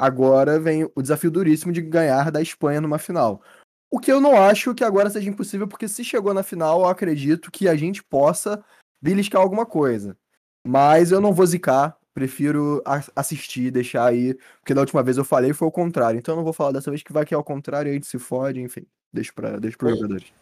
Agora 0.00 0.58
vem 0.58 0.90
o 0.94 1.02
desafio 1.02 1.30
duríssimo 1.30 1.74
de 1.74 1.82
ganhar 1.82 2.30
da 2.30 2.40
Espanha 2.40 2.80
numa 2.80 2.98
final. 2.98 3.42
O 3.92 4.00
que 4.00 4.10
eu 4.10 4.18
não 4.18 4.34
acho 4.34 4.74
que 4.74 4.82
agora 4.82 5.10
seja 5.10 5.28
impossível, 5.28 5.68
porque 5.68 5.86
se 5.86 6.02
chegou 6.02 6.32
na 6.32 6.42
final, 6.42 6.80
eu 6.80 6.86
acredito 6.86 7.50
que 7.50 7.68
a 7.68 7.76
gente 7.76 8.02
possa 8.02 8.64
beliscar 9.02 9.42
alguma 9.42 9.66
coisa. 9.66 10.16
Mas 10.66 11.12
eu 11.12 11.20
não 11.20 11.34
vou 11.34 11.44
zicar, 11.44 11.98
prefiro 12.14 12.82
assistir, 13.14 13.70
deixar 13.70 14.06
aí, 14.06 14.34
porque 14.62 14.72
da 14.72 14.80
última 14.80 15.02
vez 15.02 15.18
eu 15.18 15.24
falei 15.24 15.52
foi 15.52 15.68
o 15.68 15.72
contrário. 15.72 16.16
Então 16.16 16.32
eu 16.32 16.36
não 16.36 16.44
vou 16.44 16.54
falar 16.54 16.72
dessa 16.72 16.90
vez 16.90 17.02
que 17.02 17.12
vai 17.12 17.26
que 17.26 17.34
é 17.34 17.36
o 17.36 17.44
contrário, 17.44 17.90
a 17.90 17.94
gente 17.94 18.06
se 18.06 18.18
fode, 18.18 18.58
enfim. 18.58 18.86
Deixa 19.12 19.32
para 19.34 19.60
deixa 19.60 19.76
os 19.82 19.90
jogadores. 19.90 20.32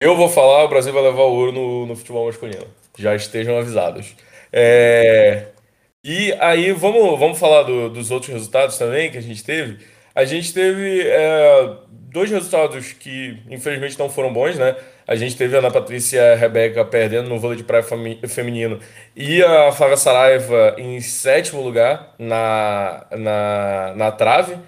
Eu 0.00 0.16
vou 0.16 0.28
falar, 0.28 0.64
o 0.64 0.68
Brasil 0.68 0.92
vai 0.92 1.04
levar 1.04 1.22
o 1.22 1.32
ouro 1.32 1.52
no, 1.52 1.86
no 1.86 1.94
futebol 1.94 2.26
masculino. 2.26 2.66
Já 2.98 3.14
estejam 3.14 3.56
avisados. 3.56 4.16
É... 4.52 5.53
E 6.04 6.34
aí, 6.38 6.70
vamos, 6.70 7.18
vamos 7.18 7.38
falar 7.38 7.62
do, 7.62 7.88
dos 7.88 8.10
outros 8.10 8.30
resultados 8.30 8.76
também 8.76 9.10
que 9.10 9.16
a 9.16 9.22
gente 9.22 9.42
teve. 9.42 9.78
A 10.14 10.26
gente 10.26 10.52
teve 10.52 11.00
é, 11.00 11.76
dois 12.12 12.30
resultados 12.30 12.92
que, 12.92 13.38
infelizmente, 13.48 13.98
não 13.98 14.10
foram 14.10 14.30
bons, 14.30 14.58
né? 14.58 14.76
A 15.06 15.14
gente 15.16 15.34
teve 15.34 15.56
a 15.56 15.60
Ana 15.60 15.70
Patrícia 15.70 16.36
Rebeca 16.36 16.84
perdendo 16.84 17.30
no 17.30 17.40
vôlei 17.40 17.56
de 17.56 17.64
praia 17.64 17.82
feminino 18.28 18.80
e 19.16 19.42
a 19.42 19.72
Flávia 19.72 19.96
Saraiva 19.96 20.74
em 20.76 21.00
sétimo 21.00 21.62
lugar 21.62 22.14
na, 22.18 23.06
na, 23.10 23.94
na 23.96 24.12
trave. 24.12 24.58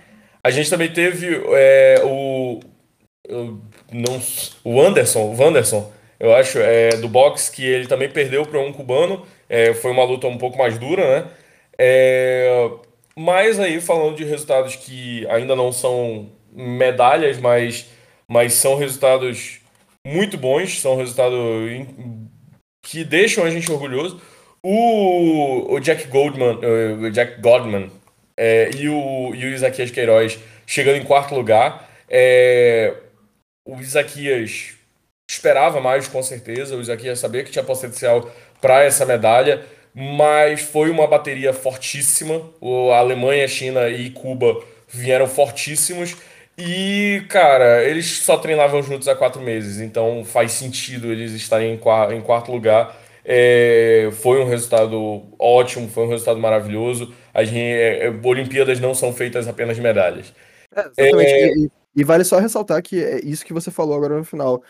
A 0.43 0.51
gente 0.51 0.71
também 0.71 0.91
teve 0.91 1.43
é, 1.53 2.01
o, 2.03 2.61
o, 3.29 3.61
não, 3.93 4.23
o 4.65 4.81
Anderson, 4.81 5.21
o 5.21 5.39
Wanderson, 5.39 5.93
eu 6.19 6.35
acho, 6.35 6.59
é, 6.59 6.91
do 6.97 7.09
boxe, 7.09 7.53
que 7.53 7.65
ele 7.65 7.87
também 7.87 8.09
perdeu 8.09 8.47
para 8.47 8.59
um 8.59 8.73
cubano 8.73 9.27
é, 9.49 9.75
foi 9.75 9.91
uma 9.91 10.05
luta 10.05 10.27
um 10.27 10.39
pouco 10.39 10.59
mais 10.59 10.79
dura, 10.79 11.21
né? 11.21 11.31
É, 11.79 12.71
mas 13.19 13.59
aí, 13.61 13.81
falando 13.81 14.17
de 14.17 14.25
resultados 14.25 14.77
que 14.77 15.27
ainda 15.29 15.57
não 15.57 15.73
são 15.73 16.31
medalhas, 16.53 17.39
mas, 17.39 17.87
mas 18.29 18.55
são 18.55 18.77
resultados 18.77 19.61
muito 20.07 20.37
bons, 20.39 20.81
são 20.81 20.97
resultados 20.97 21.39
que 22.85 23.05
deixam 23.05 23.45
a 23.45 23.51
gente 23.51 23.71
orgulhoso. 23.71 24.21
O, 24.63 25.75
o 25.75 25.81
Jack 25.81 26.07
Goldman, 26.09 26.59
o 27.01 27.11
Jack 27.11 27.41
Godman 27.41 27.91
é, 28.37 28.71
e, 28.75 28.89
o, 28.89 29.35
e 29.35 29.45
o 29.45 29.55
Isaquias 29.55 29.91
Queiroz 29.91 30.39
chegando 30.67 30.99
em 30.99 31.05
quarto 31.05 31.35
lugar. 31.35 31.89
É, 32.09 32.95
o 33.67 33.81
Isaquias 33.81 34.75
esperava 35.31 35.81
mais, 35.81 36.07
com 36.07 36.23
certeza. 36.23 36.77
O 36.77 36.81
Isaquias 36.81 37.19
sabia 37.19 37.43
que 37.43 37.51
tinha 37.51 37.65
potencial 37.65 38.31
para 38.61 38.83
essa 38.83 39.05
medalha, 39.05 39.65
mas 39.95 40.61
foi 40.61 40.91
uma 40.91 41.07
bateria 41.07 41.53
fortíssima. 41.53 42.43
O, 42.61 42.91
a 42.91 42.99
Alemanha, 42.99 43.47
China 43.49 43.89
e 43.89 44.11
Cuba 44.11 44.63
vieram 44.89 45.27
fortíssimos. 45.27 46.17
E, 46.59 47.23
cara, 47.29 47.85
eles 47.85 48.07
só 48.21 48.39
treinavam 48.39 48.83
juntos 48.83 49.09
há 49.09 49.15
quatro 49.15 49.43
meses, 49.43 49.79
então 49.79 50.25
faz 50.25 50.53
sentido 50.53 51.13
eles 51.13 51.33
estarem 51.33 51.75
em, 51.75 51.77
qua- 51.77 52.15
em 52.15 52.21
quarto 52.21 52.51
lugar. 52.51 52.97
É, 53.29 54.09
foi 54.23 54.41
um 54.41 54.49
resultado 54.49 55.25
ótimo, 55.39 55.89
foi 55.89 56.05
um 56.05 56.09
resultado 56.09 56.39
maravilhoso. 56.39 57.13
As 57.35 57.53
é, 57.53 58.07
é, 58.07 58.15
Olimpíadas 58.23 58.81
não 58.81 58.95
são 58.95 59.13
feitas 59.13 59.49
apenas 59.49 59.77
de 59.77 59.83
medalhas. 59.83 60.33
É, 60.75 60.89
exatamente. 60.97 61.33
E, 61.33 61.71
e 61.97 62.05
vale 62.05 62.25
só 62.25 62.39
ressaltar 62.39 62.81
que 62.83 63.03
é 63.03 63.21
isso 63.25 63.45
que 63.45 63.53
você 63.53 63.71
falou 63.71 63.97
agora 63.97 64.17
no 64.17 64.25
final. 64.25 64.63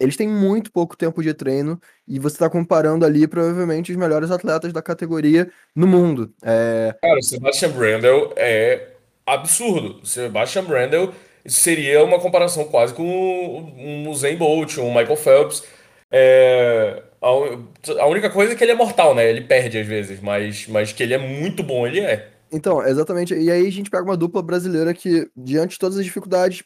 Eles 0.00 0.16
têm 0.16 0.28
muito 0.28 0.70
pouco 0.70 0.96
tempo 0.96 1.22
de 1.22 1.34
treino 1.34 1.80
e 2.06 2.18
você 2.18 2.36
está 2.36 2.48
comparando 2.48 3.04
ali 3.04 3.26
provavelmente 3.26 3.90
os 3.90 3.98
melhores 3.98 4.30
atletas 4.30 4.72
da 4.72 4.80
categoria 4.80 5.50
no 5.74 5.86
mundo. 5.86 6.32
É, 6.42 6.94
Cara, 7.02 7.18
o 7.18 7.22
Sebastian 7.22 7.70
Brandel 7.70 8.32
é 8.36 8.92
absurdo. 9.26 10.00
O 10.02 10.06
Sebastian 10.06 10.64
Brandel 10.64 11.12
seria 11.44 12.04
uma 12.04 12.20
comparação 12.20 12.64
quase 12.64 12.94
com 12.94 13.04
um 13.04 14.08
Usain 14.08 14.36
Bolt, 14.36 14.78
um 14.78 14.94
Michael 14.94 15.16
Phelps. 15.16 15.64
É, 16.10 17.02
a, 17.20 18.06
única 18.06 18.30
coisa 18.30 18.52
é 18.52 18.56
que 18.56 18.62
ele 18.62 18.72
é 18.72 18.76
mortal, 18.76 19.14
né? 19.14 19.28
Ele 19.28 19.40
perde 19.40 19.78
às 19.78 19.86
vezes, 19.86 20.20
mas, 20.20 20.66
mas 20.68 20.92
que 20.92 21.02
ele 21.02 21.14
é 21.14 21.18
muito 21.18 21.62
bom, 21.62 21.86
ele 21.86 22.00
é. 22.00 22.30
Então, 22.50 22.82
exatamente. 22.86 23.34
E 23.34 23.50
aí 23.50 23.66
a 23.66 23.72
gente 23.72 23.90
pega 23.90 24.04
uma 24.04 24.16
dupla 24.16 24.42
brasileira 24.42 24.94
que, 24.94 25.28
diante 25.36 25.72
de 25.72 25.78
todas 25.78 25.98
as 25.98 26.04
dificuldades 26.04 26.62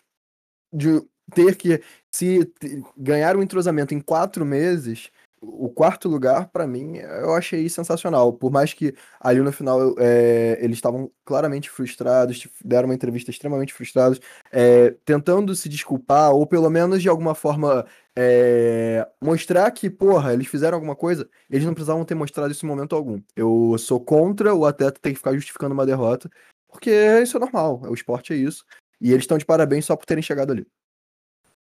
de 0.72 1.02
ter 1.34 1.56
que 1.56 1.82
se 2.10 2.52
ganhar 2.96 3.36
um 3.36 3.42
entrosamento 3.42 3.94
em 3.94 4.00
quatro 4.00 4.44
meses, 4.44 5.10
o 5.42 5.68
quarto 5.68 6.08
lugar, 6.08 6.48
pra 6.50 6.68
mim, 6.68 6.98
eu 6.98 7.34
achei 7.34 7.68
sensacional. 7.68 8.32
Por 8.32 8.52
mais 8.52 8.72
que 8.72 8.94
ali 9.20 9.40
no 9.40 9.50
final 9.50 9.94
é, 9.98 10.56
eles 10.60 10.76
estavam 10.76 11.10
claramente 11.24 11.68
frustrados, 11.68 12.46
deram 12.64 12.86
uma 12.88 12.94
entrevista 12.94 13.30
extremamente 13.30 13.74
frustrados, 13.74 14.20
é, 14.52 14.94
tentando 15.04 15.54
se 15.56 15.68
desculpar, 15.68 16.30
ou 16.32 16.46
pelo 16.46 16.70
menos 16.70 17.02
de 17.02 17.08
alguma 17.08 17.34
forma 17.34 17.84
é, 18.16 19.06
mostrar 19.20 19.68
que, 19.72 19.90
porra, 19.90 20.32
eles 20.32 20.46
fizeram 20.46 20.76
alguma 20.76 20.94
coisa, 20.94 21.28
eles 21.50 21.66
não 21.66 21.74
precisavam 21.74 22.04
ter 22.04 22.14
mostrado 22.14 22.52
isso 22.52 22.64
em 22.64 22.68
momento 22.68 22.94
algum. 22.94 23.20
Eu 23.34 23.76
sou 23.78 23.98
contra 24.00 24.54
o 24.54 24.64
atleta 24.64 25.00
ter 25.00 25.10
que 25.10 25.18
ficar 25.18 25.34
justificando 25.34 25.74
uma 25.74 25.86
derrota, 25.86 26.30
porque 26.68 26.90
isso 27.20 27.36
é 27.36 27.40
normal, 27.40 27.82
o 27.84 27.94
esporte 27.94 28.32
é 28.32 28.36
isso. 28.36 28.64
E 29.00 29.10
eles 29.10 29.24
estão 29.24 29.36
de 29.36 29.44
parabéns 29.44 29.84
só 29.84 29.96
por 29.96 30.06
terem 30.06 30.22
chegado 30.22 30.52
ali. 30.52 30.64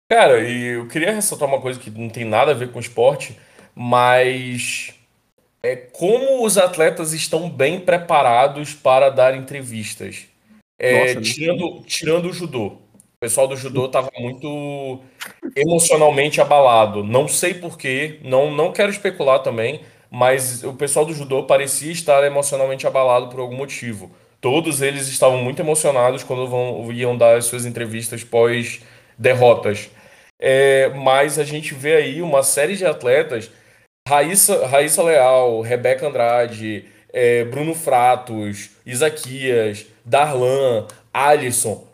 Cara, 0.08 0.40
e 0.40 0.76
eu 0.76 0.88
queria 0.88 1.12
ressaltar 1.12 1.46
uma 1.46 1.60
coisa 1.60 1.78
que 1.78 1.90
não 1.90 2.08
tem 2.08 2.24
nada 2.24 2.52
a 2.52 2.54
ver 2.54 2.72
com 2.72 2.80
esporte, 2.80 3.38
mas 3.74 4.94
é 5.62 5.76
como 5.76 6.44
os 6.44 6.56
atletas 6.56 7.12
estão 7.12 7.50
bem 7.50 7.80
preparados 7.80 8.72
para 8.72 9.10
dar 9.10 9.36
entrevistas. 9.36 10.26
É, 10.78 11.14
Nossa, 11.14 11.20
tirando, 11.20 11.82
tirando 11.82 12.26
o 12.30 12.32
judô. 12.32 12.66
O 12.66 13.20
pessoal 13.20 13.48
do 13.48 13.56
judô 13.56 13.86
estava 13.86 14.10
muito 14.16 15.00
emocionalmente 15.54 16.40
abalado. 16.40 17.02
Não 17.04 17.26
sei 17.28 17.52
por 17.52 17.76
quê, 17.76 18.20
não, 18.22 18.50
não 18.50 18.72
quero 18.72 18.90
especular 18.90 19.40
também, 19.40 19.80
mas 20.10 20.62
o 20.62 20.72
pessoal 20.72 21.04
do 21.04 21.12
judô 21.12 21.42
parecia 21.42 21.92
estar 21.92 22.24
emocionalmente 22.24 22.86
abalado 22.86 23.28
por 23.28 23.40
algum 23.40 23.56
motivo. 23.56 24.10
Todos 24.40 24.80
eles 24.80 25.08
estavam 25.08 25.42
muito 25.42 25.60
emocionados 25.60 26.22
quando 26.22 26.46
vão, 26.46 26.90
iam 26.92 27.16
dar 27.16 27.36
as 27.36 27.46
suas 27.46 27.66
entrevistas 27.66 28.22
pós-derrotas. 28.22 29.90
É, 30.40 30.88
mas 30.90 31.38
a 31.38 31.45
gente 31.45 31.75
vê 31.75 31.97
aí 31.97 32.23
uma 32.23 32.42
série 32.42 32.76
de 32.76 32.87
atletas, 32.87 33.50
Raíssa, 34.09 34.66
Raíssa 34.66 35.02
Leal, 35.02 35.61
Rebeca 35.61 36.07
Andrade, 36.09 36.85
é, 37.12 37.45
Bruno 37.45 37.75
Fratos, 37.75 38.71
Isaquias, 38.87 39.87
Darlan, 40.04 40.87
Alisson, 41.12 41.87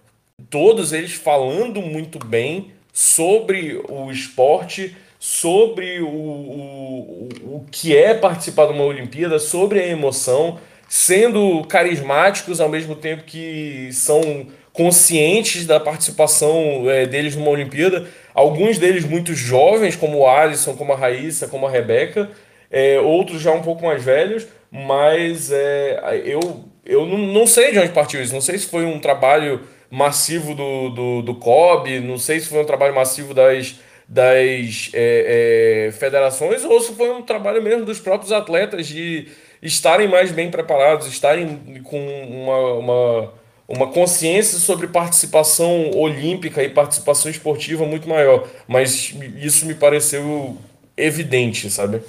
todos 0.51 0.93
eles 0.93 1.15
falando 1.15 1.81
muito 1.81 2.19
bem 2.19 2.73
sobre 2.93 3.81
o 3.89 4.11
esporte, 4.11 4.97
sobre 5.19 6.01
o, 6.01 6.07
o, 6.07 7.29
o 7.45 7.67
que 7.71 7.97
é 7.97 8.15
participar 8.15 8.67
de 8.67 8.75
uma 8.75 8.85
Olimpíada, 8.85 9.39
sobre 9.39 9.81
a 9.81 9.87
emoção, 9.87 10.61
sendo 10.89 11.65
carismáticos 11.65 12.61
ao 12.61 12.69
mesmo 12.69 12.95
tempo 12.95 13.25
que 13.25 13.89
são 13.93 14.47
conscientes 14.75 15.65
da 15.67 15.79
participação 15.79 16.91
é, 16.91 17.07
deles 17.07 17.37
numa 17.37 17.51
Olimpíada. 17.51 18.07
Alguns 18.35 18.77
deles 18.77 19.05
muito 19.05 19.33
jovens, 19.33 19.95
como 19.95 20.19
o 20.19 20.29
Alisson, 20.29 20.75
como 20.75 20.93
a 20.93 20.97
Raíssa, 20.97 21.47
como 21.47 21.67
a 21.67 21.71
Rebeca, 21.71 22.29
é, 22.71 22.99
outros 22.99 23.41
já 23.41 23.53
um 23.53 23.63
pouco 23.63 23.85
mais 23.85 24.03
velhos, 24.03 24.47
mas 24.71 25.53
é, 25.53 26.23
eu, 26.25 26.65
eu 26.85 27.07
não, 27.07 27.19
não 27.19 27.47
sei 27.47 27.71
de 27.71 27.79
onde 27.79 27.93
partiu 27.93 28.21
isso. 28.21 28.35
Não 28.35 28.41
sei 28.41 28.59
se 28.59 28.67
foi 28.67 28.85
um 28.85 28.99
trabalho 28.99 29.61
massivo 29.89 30.57
do, 30.57 30.91
do, 30.91 31.23
do 31.23 31.35
COB, 31.37 32.01
não 32.01 32.19
sei 32.19 32.41
se 32.41 32.49
foi 32.49 32.61
um 32.61 32.67
trabalho 32.67 32.93
massivo 32.93 33.33
das, 33.33 33.77
das 34.09 34.91
é, 34.93 35.87
é, 35.87 35.93
federações 35.93 36.65
ou 36.65 36.81
se 36.81 36.93
foi 36.95 37.11
um 37.11 37.23
trabalho 37.23 37.63
mesmo 37.63 37.85
dos 37.85 38.01
próprios 38.01 38.33
atletas 38.33 38.89
de 38.89 39.29
estarem 39.63 40.09
mais 40.09 40.33
bem 40.33 40.51
preparados, 40.51 41.07
estarem 41.07 41.81
com 41.85 41.99
uma, 42.29 42.73
uma, 42.75 43.33
uma 43.69 43.91
consciência 43.91 44.59
sobre 44.59 44.87
participação 44.87 45.91
olímpica 45.93 46.63
e 46.63 46.69
participação 46.69 47.31
esportiva 47.31 47.87
muito 47.87 48.09
maior. 48.09 48.49
Mas 48.69 49.15
isso 49.37 49.67
me 49.67 49.75
pareceu 49.75 50.57
evidente, 50.97 51.71
sabe? 51.71 52.03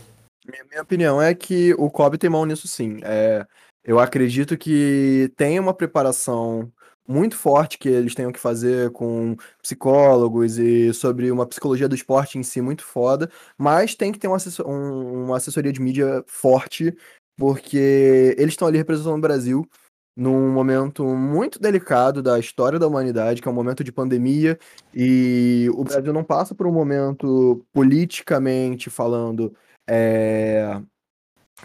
Minha, 0.48 0.64
minha 0.70 0.82
opinião 0.82 1.22
é 1.22 1.34
que 1.34 1.74
o 1.78 1.90
Kobe 1.90 2.18
tem 2.18 2.30
mão 2.30 2.46
nisso 2.46 2.68
sim. 2.68 3.00
É, 3.04 3.46
eu 3.84 4.00
acredito 4.00 4.58
que 4.58 5.32
tem 5.36 5.60
uma 5.60 5.74
preparação 5.74 6.72
muito 7.08 7.36
forte 7.38 7.78
que 7.78 7.88
eles 7.88 8.16
tenham 8.16 8.32
que 8.32 8.40
fazer 8.40 8.90
com 8.92 9.36
psicólogos 9.62 10.58
e 10.58 10.92
sobre 10.94 11.32
uma 11.32 11.46
psicologia 11.46 11.88
do 11.88 11.96
esporte 11.96 12.38
em 12.40 12.44
si 12.44 12.62
muito 12.62 12.84
foda, 12.84 13.30
mas 13.58 13.94
tem 13.94 14.12
que 14.12 14.18
ter 14.18 14.28
assessor- 14.32 14.68
um- 14.68 15.26
uma 15.26 15.38
assessoria 15.38 15.72
de 15.72 15.80
mídia 15.80 16.24
forte, 16.28 16.96
porque 17.38 18.36
eles 18.38 18.54
estão 18.54 18.68
ali 18.68 18.78
representando 18.78 19.18
o 19.18 19.22
Brasil 19.22 19.68
num 20.16 20.52
momento 20.52 21.06
muito 21.06 21.60
delicado 21.60 22.24
da 22.24 22.40
história 22.40 22.80
da 22.80 22.88
humanidade, 22.88 23.42
que 23.42 23.48
é 23.48 23.52
um 23.52 23.56
momento 23.56 23.84
de 23.84 23.92
pandemia, 23.92 24.58
e 24.94 25.70
o 25.74 25.84
Brasil 25.84 26.14
não 26.14 26.24
passa 26.24 26.56
por 26.56 26.66
um 26.66 26.72
momento 26.72 27.66
politicamente 27.74 28.90
falando 28.90 29.54
é, 29.88 30.82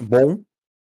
bom. 0.01 0.43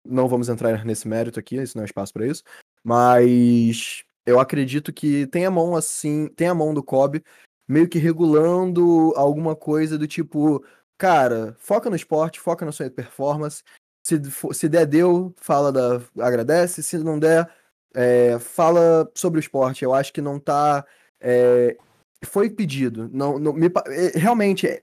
Não 0.05 0.27
vamos 0.27 0.49
entrar 0.49 0.85
nesse 0.85 1.07
mérito 1.07 1.39
aqui, 1.39 1.57
isso 1.57 1.77
não 1.77 1.83
é 1.83 1.87
espaço 1.87 2.13
para 2.13 2.27
isso. 2.27 2.43
Mas 2.83 4.03
eu 4.27 4.41
acredito 4.41 4.93
que 4.93 5.27
tem 5.29 5.47
a 5.47 5.51
mão 5.51 5.77
assim, 5.77 6.29
tem 6.29 6.49
a 6.49 6.55
mão 6.55 6.75
do 6.75 6.83
Kobe 6.83 7.23
meio 7.69 7.89
que 7.89 7.99
regulando 7.99 9.13
alguma 9.17 9.55
coisa 9.55 9.97
do 9.97 10.07
tipo, 10.07 10.65
cara, 10.99 11.57
foca 11.59 11.89
no 11.89 11.97
esporte, 11.97 12.41
foca 12.41 12.67
na 12.67 12.73
sua 12.73 12.91
performance. 12.91 13.63
Se, 14.03 14.21
se 14.53 14.69
der, 14.69 14.87
deu, 14.87 15.33
fala 15.37 15.73
da, 15.73 16.01
agradece. 16.19 16.83
Se 16.83 16.99
não 16.99 17.19
der, 17.19 17.49
é, 17.95 18.39
fala 18.39 19.11
sobre 19.15 19.39
o 19.39 19.41
esporte. 19.41 19.85
Eu 19.85 19.95
acho 19.95 20.13
que 20.13 20.21
não 20.21 20.39
tá. 20.39 20.85
é, 21.21 21.77
foi 22.25 22.51
pedido. 22.51 23.09
Não, 23.13 23.39
não, 23.39 23.53
me 23.53 23.67
é, 23.67 24.19
realmente, 24.19 24.67
é, 24.67 24.83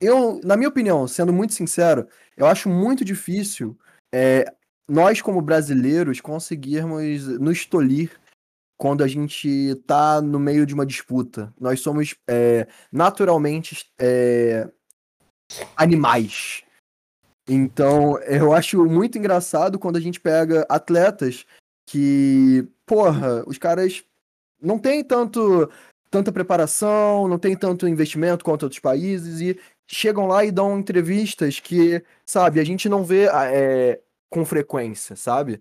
eu, 0.00 0.40
na 0.44 0.56
minha 0.56 0.68
opinião, 0.68 1.06
sendo 1.06 1.32
muito 1.32 1.54
sincero, 1.54 2.06
eu 2.36 2.46
acho 2.46 2.68
muito 2.68 3.04
difícil 3.04 3.78
é, 4.14 4.44
nós, 4.88 5.20
como 5.20 5.40
brasileiros, 5.40 6.20
conseguirmos 6.20 7.26
nos 7.38 7.66
tolir 7.66 8.10
quando 8.78 9.02
a 9.02 9.08
gente 9.08 9.74
tá 9.86 10.20
no 10.20 10.38
meio 10.38 10.66
de 10.66 10.74
uma 10.74 10.84
disputa. 10.86 11.52
Nós 11.58 11.80
somos 11.80 12.14
é, 12.28 12.66
naturalmente 12.92 13.90
animais. 15.76 16.65
Então, 17.48 18.18
eu 18.22 18.52
acho 18.52 18.84
muito 18.84 19.18
engraçado 19.18 19.78
quando 19.78 19.96
a 19.96 20.00
gente 20.00 20.20
pega 20.20 20.66
atletas 20.68 21.46
que, 21.86 22.66
porra, 22.84 23.44
os 23.46 23.56
caras 23.56 24.04
não 24.60 24.78
têm 24.78 25.04
tanto 25.04 25.70
tanta 26.10 26.32
preparação, 26.32 27.28
não 27.28 27.38
tem 27.38 27.56
tanto 27.56 27.88
investimento 27.88 28.44
quanto 28.44 28.62
outros 28.62 28.80
países 28.80 29.40
e 29.40 29.60
chegam 29.86 30.26
lá 30.26 30.44
e 30.44 30.50
dão 30.50 30.78
entrevistas 30.78 31.60
que, 31.60 32.02
sabe, 32.24 32.60
a 32.60 32.64
gente 32.64 32.88
não 32.88 33.04
vê 33.04 33.28
é, 33.28 34.00
com 34.30 34.44
frequência, 34.44 35.14
sabe? 35.16 35.60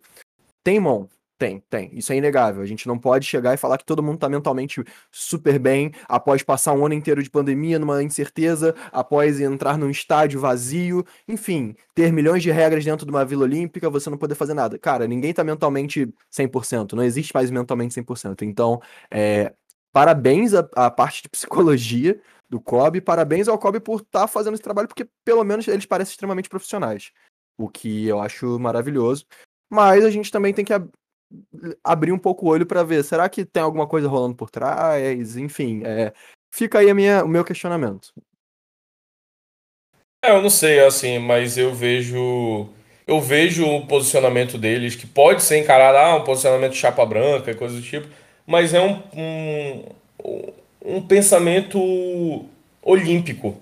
Tem 0.63 0.79
mão. 0.79 1.09
Tem, 1.37 1.61
tem. 1.69 1.89
Isso 1.93 2.13
é 2.13 2.15
inegável. 2.15 2.61
A 2.61 2.65
gente 2.65 2.87
não 2.87 2.97
pode 2.97 3.25
chegar 3.25 3.53
e 3.53 3.57
falar 3.57 3.77
que 3.77 3.83
todo 3.83 4.01
mundo 4.01 4.17
tá 4.19 4.29
mentalmente 4.29 4.81
super 5.11 5.59
bem 5.59 5.91
após 6.07 6.41
passar 6.41 6.71
um 6.71 6.85
ano 6.85 6.95
inteiro 6.95 7.21
de 7.21 7.29
pandemia, 7.29 7.77
numa 7.77 8.01
incerteza, 8.01 8.73
após 8.89 9.41
entrar 9.41 9.77
num 9.77 9.89
estádio 9.89 10.39
vazio, 10.39 11.05
enfim, 11.27 11.75
ter 11.93 12.13
milhões 12.13 12.41
de 12.41 12.51
regras 12.51 12.85
dentro 12.85 13.05
de 13.05 13.11
uma 13.11 13.25
Vila 13.25 13.43
Olímpica, 13.43 13.89
você 13.89 14.09
não 14.09 14.17
poder 14.17 14.35
fazer 14.35 14.53
nada. 14.53 14.79
Cara, 14.79 15.07
ninguém 15.07 15.33
tá 15.33 15.43
mentalmente 15.43 16.07
100%, 16.31 16.93
não 16.93 17.03
existe 17.03 17.33
mais 17.33 17.51
mentalmente 17.51 17.93
100%. 17.93 18.43
Então, 18.43 18.81
é, 19.11 19.53
parabéns 19.91 20.53
à, 20.53 20.65
à 20.73 20.89
parte 20.89 21.23
de 21.23 21.27
psicologia 21.29 22.17
do 22.49 22.61
COB, 22.61 23.01
parabéns 23.01 23.49
ao 23.49 23.59
COB 23.59 23.81
por 23.81 24.01
estar 24.01 24.27
fazendo 24.27 24.53
esse 24.53 24.63
trabalho, 24.63 24.87
porque 24.87 25.07
pelo 25.25 25.43
menos 25.43 25.67
eles 25.67 25.85
parecem 25.85 26.11
extremamente 26.11 26.47
profissionais. 26.47 27.11
o 27.57 27.69
que 27.69 28.07
eu 28.07 28.21
acho 28.21 28.59
maravilhoso. 28.59 29.25
Mas 29.69 30.05
a 30.05 30.09
gente 30.11 30.31
também 30.31 30.53
tem 30.53 30.65
que 30.65 30.73
abrir 31.83 32.11
um 32.11 32.17
pouco 32.17 32.45
o 32.45 32.49
olho 32.49 32.65
para 32.65 32.83
ver, 32.83 33.03
será 33.03 33.27
que 33.29 33.45
tem 33.45 33.61
alguma 33.61 33.87
coisa 33.87 34.07
rolando 34.07 34.35
por 34.35 34.49
trás? 34.49 35.35
Enfim, 35.37 35.81
é, 35.85 36.13
fica 36.51 36.79
aí 36.79 36.89
a 36.89 36.95
minha, 36.95 37.23
o 37.23 37.27
meu 37.27 37.43
questionamento. 37.43 38.13
É, 40.23 40.31
eu 40.31 40.41
não 40.41 40.49
sei, 40.49 40.79
assim, 40.79 41.19
mas 41.19 41.57
eu 41.57 41.73
vejo. 41.73 42.67
Eu 43.07 43.21
vejo 43.21 43.63
o 43.67 43.85
posicionamento 43.85 44.57
deles, 44.57 44.95
que 44.95 45.05
pode 45.05 45.43
ser 45.43 45.59
encarado, 45.59 45.95
ah, 45.95 46.15
um 46.15 46.23
posicionamento 46.23 46.71
de 46.71 46.79
chapa 46.79 47.05
branca 47.05 47.51
e 47.51 47.55
coisa 47.55 47.75
do 47.75 47.81
tipo, 47.83 48.07
mas 48.47 48.73
é 48.73 48.81
um, 48.81 48.99
um, 49.15 49.83
um 50.83 51.01
pensamento 51.05 51.79
olímpico. 52.81 53.55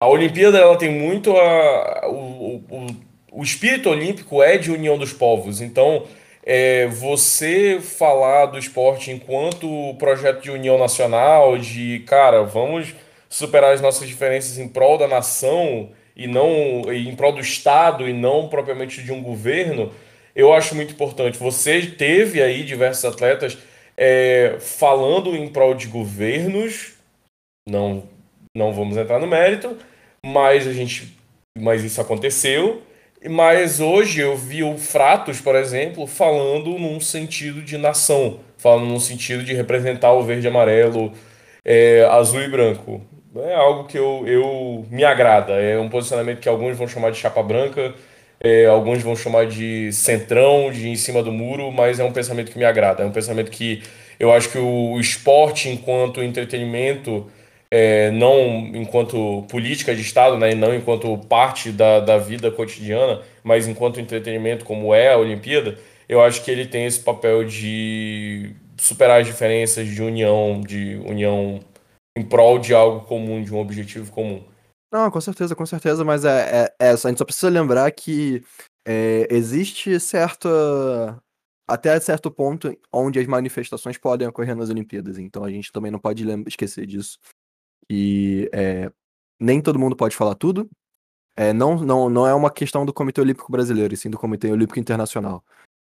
A 0.00 0.08
Olimpíada 0.08 0.56
ela 0.56 0.78
tem 0.78 0.90
muito 0.90 1.36
a, 1.36 2.08
o, 2.08 2.62
o, 2.70 2.86
o 3.32 3.42
espírito 3.42 3.90
olímpico 3.90 4.42
é 4.42 4.56
de 4.56 4.70
união 4.70 4.96
dos 4.96 5.12
povos. 5.12 5.60
Então, 5.60 6.06
é, 6.48 6.86
você 6.86 7.78
falar 7.78 8.46
do 8.46 8.58
esporte 8.58 9.10
enquanto 9.10 9.94
projeto 9.98 10.40
de 10.42 10.50
união 10.50 10.78
nacional, 10.78 11.58
de 11.58 11.98
cara, 12.06 12.42
vamos 12.42 12.94
superar 13.28 13.74
as 13.74 13.82
nossas 13.82 14.08
diferenças 14.08 14.56
em 14.56 14.66
prol 14.66 14.96
da 14.96 15.06
nação, 15.06 15.90
e 16.16 16.26
não 16.26 16.82
em 16.90 17.14
prol 17.14 17.32
do 17.32 17.40
Estado 17.40 18.08
e 18.08 18.14
não 18.14 18.48
propriamente 18.48 19.02
de 19.02 19.12
um 19.12 19.22
governo, 19.22 19.92
eu 20.34 20.52
acho 20.52 20.74
muito 20.74 20.94
importante. 20.94 21.38
Você 21.38 21.82
teve 21.82 22.42
aí 22.42 22.64
diversos 22.64 23.04
atletas 23.04 23.58
é, 23.94 24.56
falando 24.58 25.36
em 25.36 25.48
prol 25.48 25.74
de 25.74 25.86
governos, 25.86 26.94
não, 27.68 28.04
não 28.56 28.72
vamos 28.72 28.96
entrar 28.96 29.18
no 29.18 29.26
mérito, 29.26 29.76
mas 30.24 30.66
a 30.66 30.72
gente, 30.72 31.14
mas 31.58 31.84
isso 31.84 32.00
aconteceu. 32.00 32.82
Mas 33.28 33.80
hoje 33.80 34.20
eu 34.20 34.36
vi 34.36 34.62
o 34.62 34.76
Fratos, 34.78 35.40
por 35.40 35.56
exemplo, 35.56 36.06
falando 36.06 36.78
num 36.78 37.00
sentido 37.00 37.62
de 37.62 37.76
nação, 37.76 38.40
falando 38.56 38.86
num 38.86 39.00
sentido 39.00 39.42
de 39.42 39.54
representar 39.54 40.12
o 40.12 40.22
verde, 40.22 40.46
amarelo, 40.46 41.12
é, 41.64 42.06
azul 42.10 42.42
e 42.42 42.48
branco 42.48 43.02
é 43.36 43.54
algo 43.54 43.84
que 43.84 43.98
eu, 43.98 44.24
eu 44.26 44.86
me 44.90 45.04
agrada. 45.04 45.54
É 45.54 45.78
um 45.78 45.88
posicionamento 45.88 46.40
que 46.40 46.48
alguns 46.48 46.76
vão 46.76 46.88
chamar 46.88 47.10
de 47.10 47.18
chapa 47.18 47.42
branca, 47.42 47.94
é, 48.40 48.66
alguns 48.66 49.02
vão 49.02 49.16
chamar 49.16 49.46
de 49.46 49.92
centrão, 49.92 50.70
de 50.70 50.88
em 50.88 50.96
cima 50.96 51.22
do 51.22 51.32
muro, 51.32 51.70
mas 51.70 52.00
é 52.00 52.04
um 52.04 52.12
pensamento 52.12 52.50
que 52.50 52.58
me 52.58 52.64
agrada. 52.64 53.02
É 53.02 53.06
um 53.06 53.12
pensamento 53.12 53.50
que 53.50 53.82
eu 54.18 54.32
acho 54.32 54.50
que 54.50 54.58
o 54.58 54.98
esporte, 54.98 55.68
enquanto 55.68 56.22
entretenimento, 56.22 57.30
é, 57.70 58.10
não 58.10 58.66
enquanto 58.74 59.42
política 59.48 59.94
de 59.94 60.00
Estado, 60.00 60.38
né, 60.38 60.52
e 60.52 60.54
não 60.54 60.74
enquanto 60.74 61.16
parte 61.18 61.70
da, 61.70 62.00
da 62.00 62.18
vida 62.18 62.50
cotidiana, 62.50 63.22
mas 63.42 63.68
enquanto 63.68 64.00
entretenimento, 64.00 64.64
como 64.64 64.94
é 64.94 65.12
a 65.12 65.18
Olimpíada, 65.18 65.78
eu 66.08 66.22
acho 66.22 66.42
que 66.42 66.50
ele 66.50 66.66
tem 66.66 66.86
esse 66.86 67.00
papel 67.00 67.44
de 67.44 68.54
superar 68.78 69.20
as 69.20 69.26
diferenças, 69.26 69.86
de 69.86 70.02
união, 70.02 70.60
de 70.60 70.96
união 71.04 71.60
em 72.16 72.24
prol 72.24 72.58
de 72.58 72.74
algo 72.74 73.06
comum, 73.06 73.42
de 73.42 73.54
um 73.54 73.58
objetivo 73.58 74.10
comum. 74.10 74.42
Não, 74.90 75.10
com 75.10 75.20
certeza, 75.20 75.54
com 75.54 75.66
certeza, 75.66 76.02
mas 76.04 76.24
é, 76.24 76.70
é, 76.80 76.86
é 76.86 76.90
a 76.90 76.96
gente 76.96 77.18
só 77.18 77.24
precisa 77.24 77.50
lembrar 77.50 77.90
que 77.90 78.42
é, 78.86 79.28
existe 79.30 79.98
certa. 80.00 80.48
Até 81.70 82.00
certo 82.00 82.30
ponto 82.30 82.74
onde 82.90 83.18
as 83.18 83.26
manifestações 83.26 83.98
podem 83.98 84.26
ocorrer 84.26 84.56
nas 84.56 84.70
Olimpíadas, 84.70 85.18
então 85.18 85.44
a 85.44 85.50
gente 85.50 85.70
também 85.70 85.92
não 85.92 85.98
pode 85.98 86.24
esquecer 86.46 86.86
disso. 86.86 87.18
E 87.90 88.50
é, 88.52 88.90
nem 89.40 89.60
todo 89.60 89.78
mundo 89.78 89.96
pode 89.96 90.16
falar 90.16 90.34
tudo. 90.34 90.68
É, 91.36 91.52
não, 91.52 91.76
não, 91.76 92.10
não 92.10 92.26
é 92.26 92.34
uma 92.34 92.50
questão 92.50 92.84
do 92.84 92.92
Comitê 92.92 93.20
Olímpico 93.20 93.52
Brasileiro, 93.52 93.94
e 93.94 93.96
sim 93.96 94.10
do 94.10 94.18
Comitê 94.18 94.50
Olímpico 94.50 94.80
Internacional. 94.80 95.44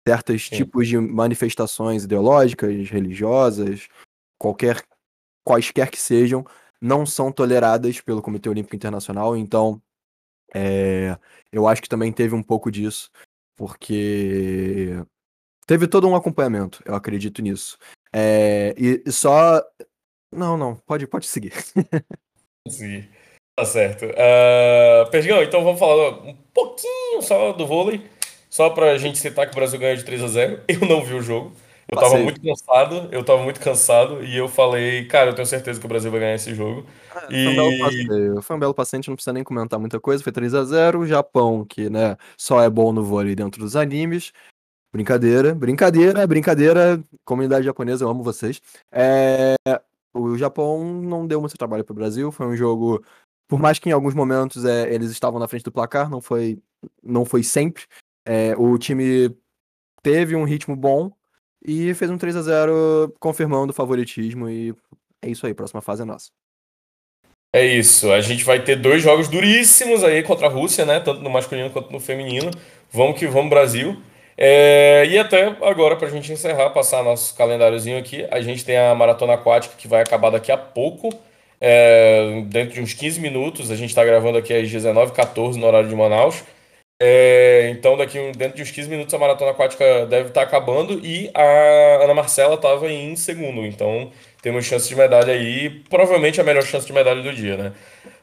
Certos 0.07 0.47
sim. 0.47 0.55
tipos 0.55 0.87
de 0.87 0.97
manifestações 0.97 2.05
ideológicas, 2.05 2.89
religiosas, 2.89 3.87
qualquer 4.39 4.81
quaisquer 5.43 5.91
que 5.91 5.99
sejam, 5.99 6.45
não 6.81 7.05
são 7.05 7.31
toleradas 7.31 7.99
pelo 8.01 8.21
Comitê 8.21 8.49
Olímpico 8.49 8.75
Internacional. 8.75 9.35
Então, 9.35 9.81
é, 10.53 11.17
eu 11.51 11.67
acho 11.67 11.81
que 11.81 11.89
também 11.89 12.11
teve 12.11 12.33
um 12.33 12.43
pouco 12.43 12.71
disso, 12.71 13.09
porque 13.55 15.03
teve 15.67 15.87
todo 15.87 16.07
um 16.07 16.15
acompanhamento, 16.15 16.81
eu 16.85 16.95
acredito 16.95 17.41
nisso. 17.41 17.77
É, 18.13 18.73
e, 18.77 19.11
só. 19.11 19.61
Não, 20.31 20.57
não, 20.57 20.75
pode, 20.75 21.05
pode 21.07 21.27
seguir. 21.27 21.53
Sim, 22.67 23.05
tá 23.55 23.65
certo. 23.65 24.05
Uh, 24.05 25.09
Perdigão, 25.11 25.43
então 25.43 25.63
vamos 25.63 25.79
falar 25.79 26.23
um 26.23 26.35
pouquinho 26.53 27.21
só 27.21 27.51
do 27.51 27.67
vôlei, 27.67 28.01
só 28.49 28.69
pra 28.69 28.97
gente 28.97 29.17
citar 29.17 29.45
que 29.45 29.53
o 29.53 29.55
Brasil 29.55 29.79
ganhou 29.79 29.97
de 29.97 30.05
3 30.05 30.23
a 30.23 30.27
0 30.27 30.61
Eu 30.67 30.87
não 30.87 31.03
vi 31.03 31.13
o 31.13 31.21
jogo. 31.21 31.51
Eu 31.91 31.97
Passei. 31.97 32.11
tava 32.11 32.23
muito 32.23 32.41
cansado, 32.41 33.09
eu 33.11 33.25
tava 33.25 33.43
muito 33.43 33.59
cansado 33.59 34.23
e 34.23 34.37
eu 34.37 34.47
falei, 34.47 35.05
cara, 35.07 35.31
eu 35.31 35.35
tenho 35.35 35.45
certeza 35.45 35.77
que 35.77 35.85
o 35.85 35.89
Brasil 35.89 36.09
vai 36.09 36.21
ganhar 36.21 36.35
esse 36.35 36.55
jogo. 36.55 36.85
É, 37.29 37.33
e... 37.33 37.43
Foi 37.43 37.51
um 37.51 37.55
belo 37.55 37.79
passeio, 37.79 38.41
foi 38.41 38.55
um 38.55 38.59
belo 38.59 38.73
passeio, 38.73 38.97
a 38.97 39.01
gente 39.01 39.09
não 39.09 39.15
precisa 39.15 39.33
nem 39.33 39.43
comentar 39.43 39.77
muita 39.77 39.99
coisa, 39.99 40.23
foi 40.23 40.31
3 40.31 40.53
a 40.53 40.63
0 40.63 40.99
o 40.99 41.07
Japão, 41.07 41.65
que, 41.65 41.89
né, 41.89 42.15
só 42.37 42.61
é 42.61 42.69
bom 42.69 42.93
no 42.93 43.03
vôlei 43.03 43.35
dentro 43.35 43.59
dos 43.59 43.75
animes. 43.75 44.31
Brincadeira, 44.93 45.53
brincadeira, 45.53 46.25
brincadeira, 46.27 47.03
comunidade 47.25 47.65
japonesa, 47.65 48.05
eu 48.05 48.09
amo 48.09 48.23
vocês. 48.23 48.61
É... 48.91 49.55
O 50.13 50.37
Japão 50.37 50.83
não 50.83 51.25
deu 51.25 51.39
muito 51.39 51.57
trabalho 51.57 51.85
pro 51.85 51.95
Brasil, 51.95 52.31
foi 52.31 52.45
um 52.47 52.55
jogo, 52.55 53.03
por 53.47 53.59
mais 53.59 53.79
que 53.79 53.89
em 53.89 53.93
alguns 53.93 54.13
momentos 54.13 54.65
é, 54.65 54.93
eles 54.93 55.11
estavam 55.11 55.39
na 55.39 55.47
frente 55.47 55.63
do 55.63 55.71
placar, 55.71 56.09
não 56.09 56.21
foi, 56.21 56.59
não 57.01 57.25
foi 57.25 57.43
sempre. 57.43 57.83
É, 58.25 58.55
o 58.57 58.77
time 58.77 59.35
teve 60.03 60.35
um 60.35 60.43
ritmo 60.43 60.75
bom, 60.75 61.11
e 61.63 61.93
fez 61.93 62.09
um 62.09 62.17
3 62.17 62.35
a 62.35 62.41
0 62.41 63.13
confirmando 63.19 63.71
o 63.71 63.75
favoritismo. 63.75 64.49
E 64.49 64.73
é 65.21 65.29
isso 65.29 65.45
aí, 65.45 65.53
próxima 65.53 65.81
fase 65.81 66.01
é 66.01 66.05
nossa. 66.05 66.29
É 67.53 67.65
isso, 67.65 68.11
a 68.11 68.21
gente 68.21 68.45
vai 68.45 68.63
ter 68.63 68.77
dois 68.77 69.03
jogos 69.03 69.27
duríssimos 69.27 70.03
aí 70.03 70.23
contra 70.23 70.47
a 70.47 70.49
Rússia, 70.49 70.85
né? 70.85 71.01
Tanto 71.01 71.21
no 71.21 71.29
masculino 71.29 71.69
quanto 71.69 71.91
no 71.91 71.99
feminino. 71.99 72.49
Vamos 72.89 73.19
que 73.19 73.27
vamos, 73.27 73.49
Brasil. 73.49 74.01
É, 74.37 75.05
e 75.07 75.17
até 75.17 75.55
agora, 75.61 75.95
para 75.95 76.07
a 76.07 76.11
gente 76.11 76.31
encerrar, 76.31 76.69
passar 76.71 77.03
nosso 77.03 77.35
calendáriozinho 77.35 77.97
aqui, 77.97 78.25
a 78.31 78.41
gente 78.41 78.65
tem 78.65 78.77
a 78.77 78.95
maratona 78.95 79.33
aquática 79.33 79.75
que 79.77 79.87
vai 79.87 80.01
acabar 80.01 80.29
daqui 80.29 80.51
a 80.51 80.57
pouco, 80.57 81.09
é, 81.59 82.41
dentro 82.47 82.73
de 82.75 82.81
uns 82.81 82.93
15 82.93 83.19
minutos. 83.19 83.71
A 83.71 83.75
gente 83.75 83.89
está 83.89 84.03
gravando 84.03 84.37
aqui 84.37 84.53
às 84.53 84.69
19h14 84.69 85.55
no 85.55 85.67
horário 85.67 85.89
de 85.89 85.95
Manaus. 85.95 86.43
É, 87.03 87.69
então, 87.71 87.97
daqui 87.97 88.19
dentro 88.37 88.57
de 88.57 88.61
uns 88.61 88.69
15 88.69 88.87
minutos, 88.87 89.13
a 89.13 89.17
maratona 89.17 89.51
aquática 89.51 90.05
deve 90.05 90.29
estar 90.29 90.43
acabando 90.43 91.03
e 91.03 91.31
a 91.33 92.03
Ana 92.03 92.13
Marcela 92.13 92.55
estava 92.55 92.91
em 92.91 93.15
segundo. 93.15 93.65
Então, 93.65 94.11
temos 94.41 94.65
chance 94.65 94.87
de 94.87 94.95
medalha 94.95 95.33
aí, 95.33 95.69
provavelmente 95.89 96.39
a 96.39 96.43
melhor 96.43 96.63
chance 96.63 96.85
de 96.85 96.93
medalha 96.93 97.23
do 97.23 97.33
dia, 97.33 97.57
né? 97.57 97.73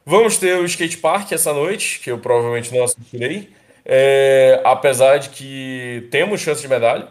Vamos 0.07 0.39
ter 0.39 0.57
o 0.59 0.65
skate 0.65 0.99
park 0.99 1.33
essa 1.33 1.53
noite, 1.53 2.01
que 2.01 2.11
eu 2.11 2.19
provavelmente 2.19 2.75
não 2.75 2.85
assistirei, 2.85 3.51
é, 3.89 4.61
apesar 4.65 5.19
de 5.19 5.31
que 5.31 6.07
temos 6.11 6.41
chance 6.41 6.61
de 6.63 6.69
medalha, 6.69 7.09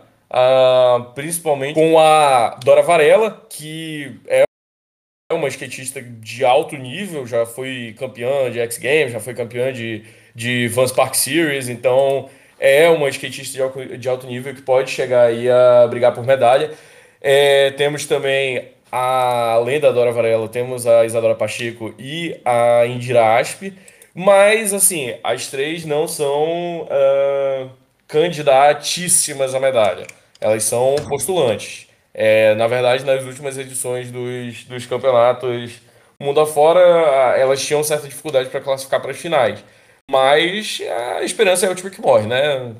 principalmente 1.16 1.74
com 1.74 2.00
a 2.00 2.58
Dora 2.64 2.84
Varela, 2.84 3.46
que 3.50 4.16
é 4.28 4.44
uma 5.34 5.48
skatista 5.50 6.02
de 6.02 6.46
alto 6.46 6.78
nível, 6.78 7.28
já 7.28 7.46
foi 7.46 7.94
campeã 7.98 8.50
de 8.50 8.60
X 8.60 8.78
Games, 8.78 9.12
já 9.12 9.20
foi 9.20 9.34
campeã 9.34 9.74
de 9.74 10.06
de 10.38 10.68
Vans 10.68 10.92
Park 10.92 11.16
Series, 11.16 11.68
então 11.68 12.30
é 12.60 12.88
uma 12.90 13.10
skatista 13.10 13.58
de 13.98 14.08
alto 14.08 14.28
nível 14.28 14.54
que 14.54 14.62
pode 14.62 14.92
chegar 14.92 15.24
aí 15.24 15.50
a 15.50 15.88
brigar 15.88 16.14
por 16.14 16.24
medalha. 16.24 16.72
É, 17.20 17.72
temos 17.72 18.06
também, 18.06 18.70
a, 18.92 19.54
além 19.54 19.80
da 19.80 19.92
Dora 19.92 20.12
Varela, 20.12 20.48
temos 20.48 20.86
a 20.86 21.08
Isadora 21.08 21.34
Pacheco 21.34 21.92
e 21.98 22.40
a 22.46 22.86
Indira 22.86 23.40
Asp, 23.40 23.74
mas 24.18 24.74
assim, 24.74 25.16
as 25.24 25.48
três 25.48 25.86
não 25.86 26.08
são 26.08 26.82
uh, 26.84 27.70
candidatíssimas 28.08 29.54
à 29.54 29.60
medalha, 29.60 30.08
elas 30.42 30.64
são 30.64 30.96
postulantes. 31.08 31.88
É, 32.14 32.56
na 32.56 32.66
verdade, 32.66 33.06
nas 33.06 33.24
últimas 33.24 33.60
edições 33.60 34.10
dos, 34.10 34.64
dos 34.64 34.86
campeonatos 34.88 35.80
mundo 36.20 36.40
afora, 36.40 36.80
elas 37.38 37.64
tinham 37.64 37.84
certa 37.84 38.08
dificuldade 38.08 38.50
para 38.50 38.60
classificar 38.62 39.00
para 39.02 39.12
as 39.12 39.18
finais. 39.18 39.64
Mas 40.10 40.82
a 41.18 41.24
esperança 41.24 41.66
é 41.66 41.70
o 41.70 41.76
time 41.76 41.92
que 41.92 42.02
morre, 42.02 42.28
né? 42.28 42.74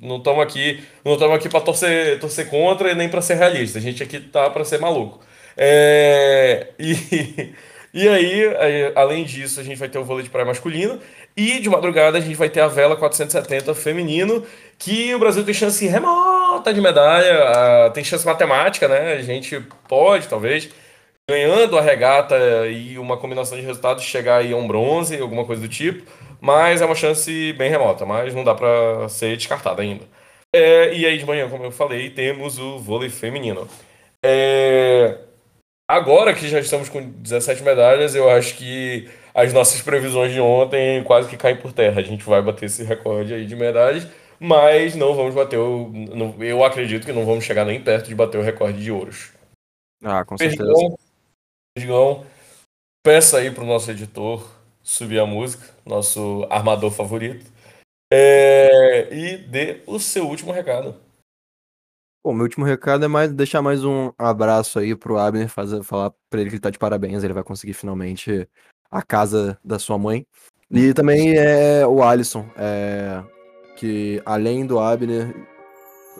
Não 0.00 0.18
estamos 0.18 0.42
aqui, 0.42 0.84
não 1.04 1.14
estamos 1.14 1.34
aqui 1.36 1.48
para 1.48 1.60
torcer, 1.60 2.20
torcer 2.20 2.48
contra 2.48 2.90
e 2.90 2.94
nem 2.94 3.08
para 3.08 3.22
ser 3.22 3.34
realista. 3.34 3.78
A 3.78 3.82
gente 3.82 4.02
aqui 4.02 4.20
tá 4.20 4.50
para 4.50 4.64
ser 4.64 4.78
maluco. 4.78 5.20
É, 5.56 6.68
e, 6.78 7.54
e 7.94 8.08
aí, 8.08 8.92
além 8.94 9.24
disso, 9.24 9.60
a 9.60 9.62
gente 9.62 9.78
vai 9.78 9.88
ter 9.88 9.98
o 9.98 10.04
vôlei 10.04 10.24
de 10.24 10.30
praia 10.30 10.46
masculino 10.46 10.98
e 11.36 11.60
de 11.60 11.68
madrugada 11.70 12.18
a 12.18 12.20
gente 12.20 12.34
vai 12.34 12.50
ter 12.50 12.60
a 12.60 12.68
vela 12.68 12.96
470 12.96 13.74
feminino, 13.74 14.44
que 14.78 15.14
o 15.14 15.18
Brasil 15.18 15.44
tem 15.44 15.54
chance 15.54 15.86
remota 15.86 16.74
de 16.74 16.80
medalha, 16.80 17.90
tem 17.94 18.04
chance 18.04 18.26
matemática, 18.26 18.88
né? 18.88 19.14
A 19.14 19.22
gente 19.22 19.60
pode, 19.88 20.28
talvez, 20.28 20.68
ganhando 21.28 21.78
a 21.78 21.80
regata 21.80 22.36
e 22.68 22.98
uma 22.98 23.16
combinação 23.16 23.56
de 23.56 23.64
resultados 23.64 24.04
chegar 24.04 24.38
aí 24.38 24.52
a 24.52 24.56
um 24.56 24.66
bronze, 24.66 25.18
alguma 25.18 25.44
coisa 25.44 25.62
do 25.62 25.68
tipo 25.68 26.04
mas 26.44 26.82
é 26.82 26.84
uma 26.84 26.94
chance 26.94 27.54
bem 27.54 27.70
remota, 27.70 28.04
mas 28.04 28.34
não 28.34 28.44
dá 28.44 28.54
para 28.54 29.08
ser 29.08 29.34
descartada 29.34 29.80
ainda. 29.80 30.04
É, 30.52 30.94
e 30.94 31.06
aí 31.06 31.16
de 31.16 31.24
manhã, 31.24 31.48
como 31.48 31.64
eu 31.64 31.70
falei, 31.70 32.10
temos 32.10 32.58
o 32.58 32.78
vôlei 32.78 33.08
feminino. 33.08 33.66
É, 34.22 35.20
agora 35.88 36.34
que 36.34 36.48
já 36.48 36.58
estamos 36.60 36.88
com 36.88 37.00
17 37.00 37.62
medalhas, 37.62 38.14
eu 38.14 38.30
acho 38.30 38.56
que 38.56 39.08
as 39.34 39.52
nossas 39.52 39.80
previsões 39.82 40.32
de 40.32 40.40
ontem 40.40 41.02
quase 41.04 41.28
que 41.28 41.36
caem 41.36 41.56
por 41.56 41.72
terra. 41.72 42.00
A 42.00 42.04
gente 42.04 42.24
vai 42.24 42.40
bater 42.40 42.66
esse 42.66 42.84
recorde 42.84 43.34
aí 43.34 43.46
de 43.46 43.56
medalhas, 43.56 44.06
mas 44.38 44.94
não 44.94 45.14
vamos 45.14 45.34
bater 45.34 45.58
o. 45.58 45.88
Não, 45.90 46.42
eu 46.42 46.64
acredito 46.64 47.06
que 47.06 47.12
não 47.12 47.26
vamos 47.26 47.44
chegar 47.44 47.64
nem 47.64 47.82
perto 47.82 48.08
de 48.08 48.14
bater 48.14 48.38
o 48.38 48.42
recorde 48.42 48.82
de 48.82 48.90
ouros. 48.90 49.32
Ah, 50.02 50.24
com 50.24 50.36
certeza. 50.36 50.70
Perdigão, 51.74 52.24
peça 53.02 53.38
aí 53.38 53.50
pro 53.50 53.66
nosso 53.66 53.90
editor 53.90 54.48
subir 54.82 55.18
a 55.18 55.26
música, 55.26 55.74
nosso 55.84 56.46
armador 56.50 56.90
favorito. 56.90 57.52
É, 58.12 59.12
e 59.12 59.38
dê 59.38 59.82
o 59.86 59.98
seu 59.98 60.28
último 60.28 60.52
recado. 60.52 60.94
Bom, 62.24 62.32
meu 62.32 62.44
último 62.44 62.64
recado 62.64 63.04
é 63.04 63.08
mais 63.08 63.30
deixar 63.30 63.60
mais 63.60 63.84
um 63.84 64.10
abraço 64.18 64.78
aí 64.78 64.96
pro 64.96 65.18
Abner, 65.18 65.46
fazer, 65.46 65.82
falar 65.82 66.10
pra 66.30 66.40
ele 66.40 66.48
que 66.48 66.56
ele 66.56 66.62
tá 66.62 66.70
de 66.70 66.78
parabéns, 66.78 67.22
ele 67.22 67.34
vai 67.34 67.42
conseguir 67.42 67.74
finalmente 67.74 68.48
a 68.90 69.02
casa 69.02 69.58
da 69.62 69.78
sua 69.78 69.98
mãe. 69.98 70.24
E 70.70 70.94
também 70.94 71.36
é 71.36 71.86
o 71.86 72.02
Alisson, 72.02 72.46
é, 72.56 73.22
que 73.76 74.22
além 74.24 74.64
do 74.64 74.78
Abner, 74.78 75.34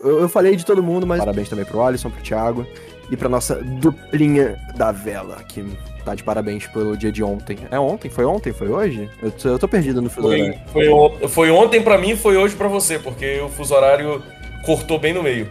eu, 0.03 0.21
eu, 0.21 0.29
falei 0.29 0.55
de 0.57 0.67
todo 0.67 0.83
mundo, 0.83 1.07
mas 1.07 1.21
parabéns 1.21 1.49
também 1.49 1.65
pro 1.65 1.81
Alisson, 1.81 2.11
pro 2.11 2.23
Thiago 2.23 2.67
e 3.11 3.17
pra 3.17 3.31
nossa 3.31 3.55
duplinha 3.81 4.59
da 4.77 4.93
vela, 4.93 5.43
que 5.45 5.65
tá 6.05 6.15
de 6.15 6.23
parabéns 6.23 6.67
pelo 6.67 6.99
dia 6.99 7.11
de 7.11 7.25
ontem. 7.25 7.57
É 7.71 7.79
ontem? 7.79 8.11
Foi 8.11 8.27
ontem? 8.27 8.53
Foi 8.53 8.69
hoje? 8.69 9.09
Eu 9.23 9.31
tô, 9.31 9.49
eu 9.49 9.59
tô 9.59 9.67
perdido 9.67 10.03
no 10.03 10.11
fuso 10.11 10.29
horário. 10.29 10.61
Foi, 10.71 11.29
foi 11.29 11.51
ontem 11.51 11.83
para 11.83 11.97
mim 11.97 12.15
foi 12.15 12.37
hoje 12.37 12.55
para 12.55 12.69
você, 12.69 12.99
porque 12.99 13.41
o 13.41 13.49
fuso 13.49 13.75
horário 13.75 14.23
cortou 14.67 14.99
bem 14.99 15.15
no 15.15 15.23
meio. 15.23 15.49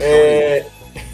É... 0.00 0.64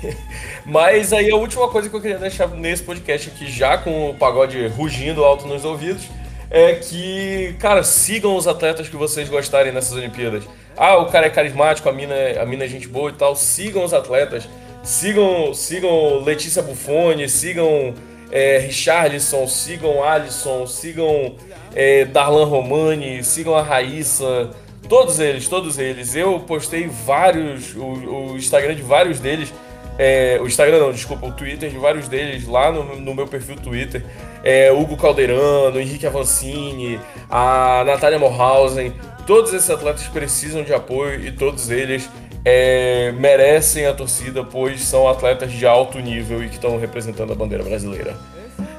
Mas 0.64 1.12
aí 1.12 1.30
a 1.30 1.36
última 1.36 1.68
coisa 1.68 1.88
que 1.88 1.96
eu 1.96 2.00
queria 2.00 2.18
deixar 2.18 2.48
nesse 2.48 2.82
podcast 2.82 3.30
aqui, 3.30 3.50
já 3.50 3.78
com 3.78 4.10
o 4.10 4.14
pagode 4.14 4.66
rugindo 4.68 5.24
alto 5.24 5.46
nos 5.46 5.64
ouvidos, 5.64 6.04
é 6.50 6.74
que, 6.74 7.56
cara, 7.58 7.82
sigam 7.82 8.36
os 8.36 8.46
atletas 8.46 8.88
que 8.88 8.96
vocês 8.96 9.28
gostarem 9.28 9.72
nessas 9.72 9.92
Olimpíadas. 9.92 10.44
Ah, 10.76 10.98
o 10.98 11.06
cara 11.06 11.26
é 11.26 11.30
carismático, 11.30 11.88
a 11.88 11.92
mina, 11.92 12.14
a 12.40 12.46
mina 12.46 12.64
é 12.64 12.68
gente 12.68 12.86
boa 12.86 13.10
e 13.10 13.14
tal. 13.14 13.34
Sigam 13.34 13.84
os 13.84 13.92
atletas. 13.94 14.48
Sigam, 14.82 15.54
sigam 15.54 16.22
Letícia 16.22 16.60
Buffoni, 16.62 17.28
sigam 17.28 17.94
é, 18.30 18.58
Richarlison, 18.58 19.46
sigam 19.46 20.02
Alisson, 20.02 20.66
sigam 20.66 21.36
é, 21.74 22.04
Darlan 22.04 22.44
Romani, 22.44 23.22
sigam 23.22 23.54
a 23.54 23.62
Raíssa, 23.62 24.50
todos 24.88 25.18
eles, 25.18 25.48
todos 25.48 25.78
eles. 25.78 26.14
Eu 26.14 26.40
postei 26.40 26.88
vários, 26.88 27.74
o, 27.74 28.32
o 28.32 28.36
Instagram 28.36 28.74
de 28.74 28.82
vários 28.82 29.20
deles, 29.20 29.52
é, 29.98 30.38
o 30.40 30.46
Instagram 30.46 30.78
não, 30.78 30.92
desculpa, 30.92 31.26
o 31.26 31.32
Twitter 31.32 31.70
de 31.70 31.78
vários 31.78 32.08
deles 32.08 32.46
lá 32.46 32.72
no, 32.72 32.96
no 32.96 33.14
meu 33.14 33.26
perfil 33.26 33.56
Twitter. 33.56 34.04
É, 34.42 34.72
Hugo 34.72 34.96
Calderano, 34.96 35.78
Henrique 35.78 36.06
Avancini, 36.06 36.98
a 37.30 37.84
Natália 37.86 38.18
Morhausen, 38.18 38.92
todos 39.26 39.52
esses 39.52 39.70
atletas 39.70 40.06
precisam 40.08 40.62
de 40.62 40.74
apoio 40.74 41.24
e 41.24 41.30
todos 41.30 41.70
eles 41.70 42.08
é, 42.44 43.12
merecem 43.12 43.86
a 43.86 43.94
torcida, 43.94 44.42
pois 44.42 44.80
são 44.82 45.08
atletas 45.08 45.52
de 45.52 45.64
alto 45.64 45.98
nível 45.98 46.42
e 46.42 46.48
que 46.48 46.54
estão 46.54 46.78
representando 46.78 47.32
a 47.32 47.36
bandeira 47.36 47.62
brasileira. 47.62 48.16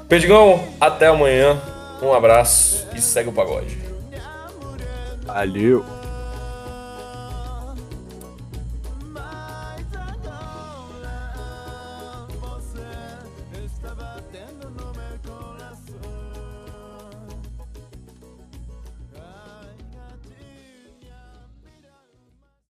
Perdigão, 0.10 0.64
até 0.80 1.08
amanhã. 1.08 1.60
Um 2.02 2.14
abraço 2.14 2.86
e 2.94 3.00
segue 3.00 3.30
o 3.30 3.34
pagode. 3.34 3.93
Valeu! 5.34 6.03